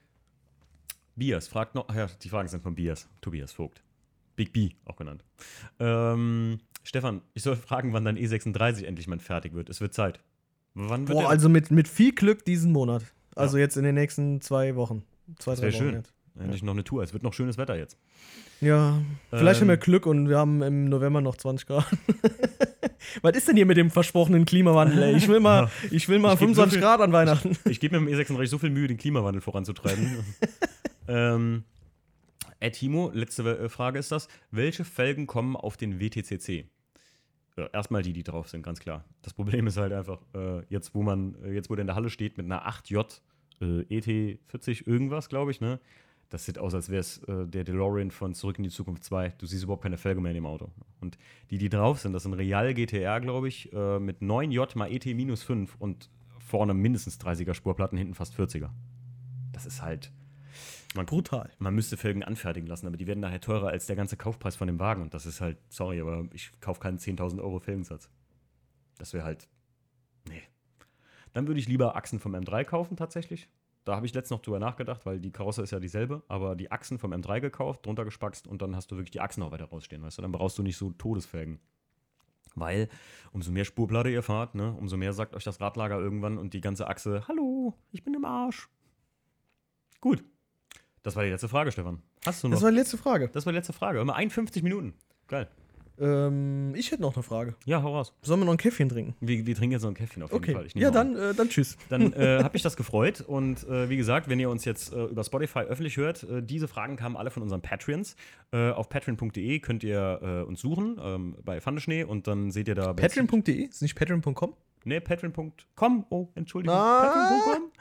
[1.15, 1.85] Bias fragt noch.
[1.89, 3.07] Ach ja, die Fragen sind von Bias.
[3.21, 3.81] Tobias Vogt.
[4.35, 5.23] Big B auch genannt.
[5.79, 9.69] Ähm, Stefan, ich soll fragen, wann dein E36 endlich mal fertig wird.
[9.69, 10.19] Es wird Zeit.
[10.73, 13.03] Wann wird Boah, also mit, mit viel Glück diesen Monat.
[13.35, 15.03] Also jetzt in den nächsten zwei Wochen.
[15.37, 15.93] Zwei, Das drei Wochen schön.
[15.95, 16.13] jetzt.
[16.39, 17.03] Endlich noch eine Tour.
[17.03, 17.97] Es wird noch schönes Wetter jetzt.
[18.61, 21.85] Ja, vielleicht Ähm, haben wir Glück und wir haben im November noch 20 Grad.
[23.21, 25.01] Was ist denn hier mit dem versprochenen Klimawandel?
[25.03, 25.15] Ey?
[25.15, 27.57] Ich will mal, ich will mal Ich geb so 25 viel- Grad an Weihnachten.
[27.69, 30.23] Ich gebe mir im E36 so viel Mühe, den Klimawandel voranzutreiben.
[31.07, 31.63] ähm,
[32.59, 34.27] Ed Timo, letzte äh, Frage ist das.
[34.51, 36.65] Welche Felgen kommen auf den WTCC?
[37.73, 39.03] Erstmal die, die drauf sind, ganz klar.
[39.23, 41.95] Das Problem ist halt einfach, äh, jetzt, wo man, äh, jetzt, wo der in der
[41.95, 43.05] Halle steht mit einer 8J
[43.61, 45.79] äh, ET40 irgendwas, glaube ich, ne?
[46.31, 49.33] Das sieht aus, als wäre es äh, der DeLorean von Zurück in die Zukunft 2.
[49.37, 50.71] Du siehst überhaupt keine Felge mehr in dem Auto.
[51.01, 51.17] Und
[51.49, 55.05] die, die drauf sind, das sind Real GTR, glaube ich, äh, mit 9J mal ET
[55.07, 56.09] minus 5 und
[56.39, 58.69] vorne mindestens 30er Spurplatten, hinten fast 40er.
[59.51, 60.13] Das ist halt.
[60.95, 61.49] Man, Brutal.
[61.59, 64.67] man müsste Felgen anfertigen lassen, aber die werden nachher teurer als der ganze Kaufpreis von
[64.67, 65.01] dem Wagen.
[65.01, 68.09] Und das ist halt, sorry, aber ich kaufe keinen 10.000 Euro Felgensatz.
[68.97, 69.49] Das wäre halt.
[70.29, 70.43] Nee.
[71.33, 73.49] Dann würde ich lieber Achsen vom M3 kaufen, tatsächlich.
[73.83, 76.71] Da habe ich letztens noch drüber nachgedacht, weil die Karosse ist ja dieselbe, aber die
[76.71, 79.65] Achsen vom M3 gekauft, drunter gespackst und dann hast du wirklich die Achsen auch weiter
[79.65, 80.21] rausstehen, weißt du?
[80.21, 81.59] Dann brauchst du nicht so Todesfelgen.
[82.53, 82.89] Weil
[83.31, 86.61] umso mehr Spurplatte ihr fahrt, ne, umso mehr sagt euch das Radlager irgendwann und die
[86.61, 88.69] ganze Achse, hallo, ich bin im Arsch.
[89.99, 90.23] Gut.
[91.01, 92.03] Das war die letzte Frage, Stefan.
[92.25, 92.55] Hast du noch?
[92.55, 93.29] Das war die letzte Frage.
[93.29, 93.99] Das war die letzte Frage.
[94.01, 94.93] Immer 51 Minuten.
[95.27, 95.49] Geil.
[96.01, 97.55] Ähm, ich hätte noch eine Frage.
[97.65, 98.13] Ja, hau raus.
[98.23, 99.15] Sollen wir noch ein Käffchen trinken?
[99.21, 100.53] Wir, wir trinken jetzt noch ein Käffchen auf jeden Okay.
[100.53, 100.67] Fall.
[100.73, 101.77] Ja, dann, äh, dann tschüss.
[101.89, 103.21] Dann äh, habe ich das gefreut.
[103.21, 106.67] Und äh, wie gesagt, wenn ihr uns jetzt äh, über Spotify öffentlich hört, äh, diese
[106.67, 108.15] Fragen kamen alle von unseren Patreons.
[108.51, 112.93] Äh, auf patreon.de könnt ihr uns suchen ähm, bei Pfandeschnee und dann seht ihr da.
[112.93, 113.65] Patreon.de?
[113.65, 114.55] Ist nicht patreon.com?
[114.83, 116.05] Ne, patreon.com.
[116.09, 116.75] Oh, Entschuldigung.
[116.75, 117.71] Patreon.com.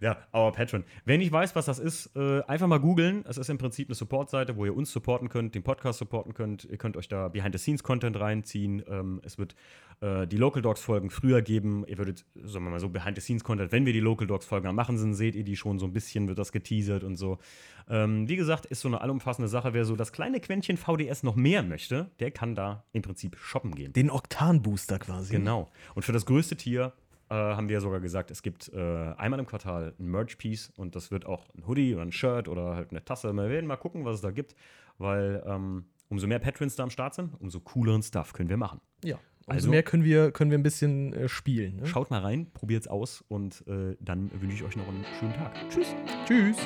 [0.00, 0.84] Ja, aber Patreon.
[1.04, 3.24] Wenn ich weiß, was das ist, äh, einfach mal googeln.
[3.28, 6.64] Es ist im Prinzip eine Support-Seite, wo ihr uns supporten könnt, den Podcast supporten könnt.
[6.64, 8.82] Ihr könnt euch da Behind-the-Scenes-Content reinziehen.
[8.88, 9.54] Ähm, es wird
[10.00, 11.84] äh, die Local Dogs-Folgen früher geben.
[11.86, 15.14] Ihr würdet, sagen wir mal so, Behind-the-Scenes-Content, wenn wir die Local Dogs-Folgen am Machen sind,
[15.14, 17.38] seht ihr die schon so ein bisschen, wird das geteasert und so.
[17.90, 19.74] Ähm, wie gesagt, ist so eine allumfassende Sache.
[19.74, 23.74] Wer so das kleine Quäntchen VDS noch mehr möchte, der kann da im Prinzip shoppen
[23.74, 23.92] gehen.
[23.92, 25.32] Den Oktan-Booster quasi.
[25.32, 25.68] Genau.
[25.94, 26.92] Und für das größte Tier
[27.30, 28.78] äh, haben wir sogar gesagt, es gibt äh,
[29.16, 32.76] einmal im Quartal ein Merch-Piece und das wird auch ein Hoodie oder ein Shirt oder
[32.76, 33.32] halt eine Tasse.
[33.32, 34.54] Wir werden mal gucken, was es da gibt,
[34.98, 38.80] weil ähm, umso mehr Patrons da am Start sind, umso cooleren Stuff können wir machen.
[39.04, 39.16] Ja.
[39.46, 41.76] Umso Also- mehr können wir, können wir ein bisschen äh, spielen.
[41.76, 41.86] Ne?
[41.86, 45.52] Schaut mal rein, probiert's aus und äh, dann wünsche ich euch noch einen schönen Tag.
[45.70, 45.94] Tschüss.
[46.26, 46.56] Tschüss.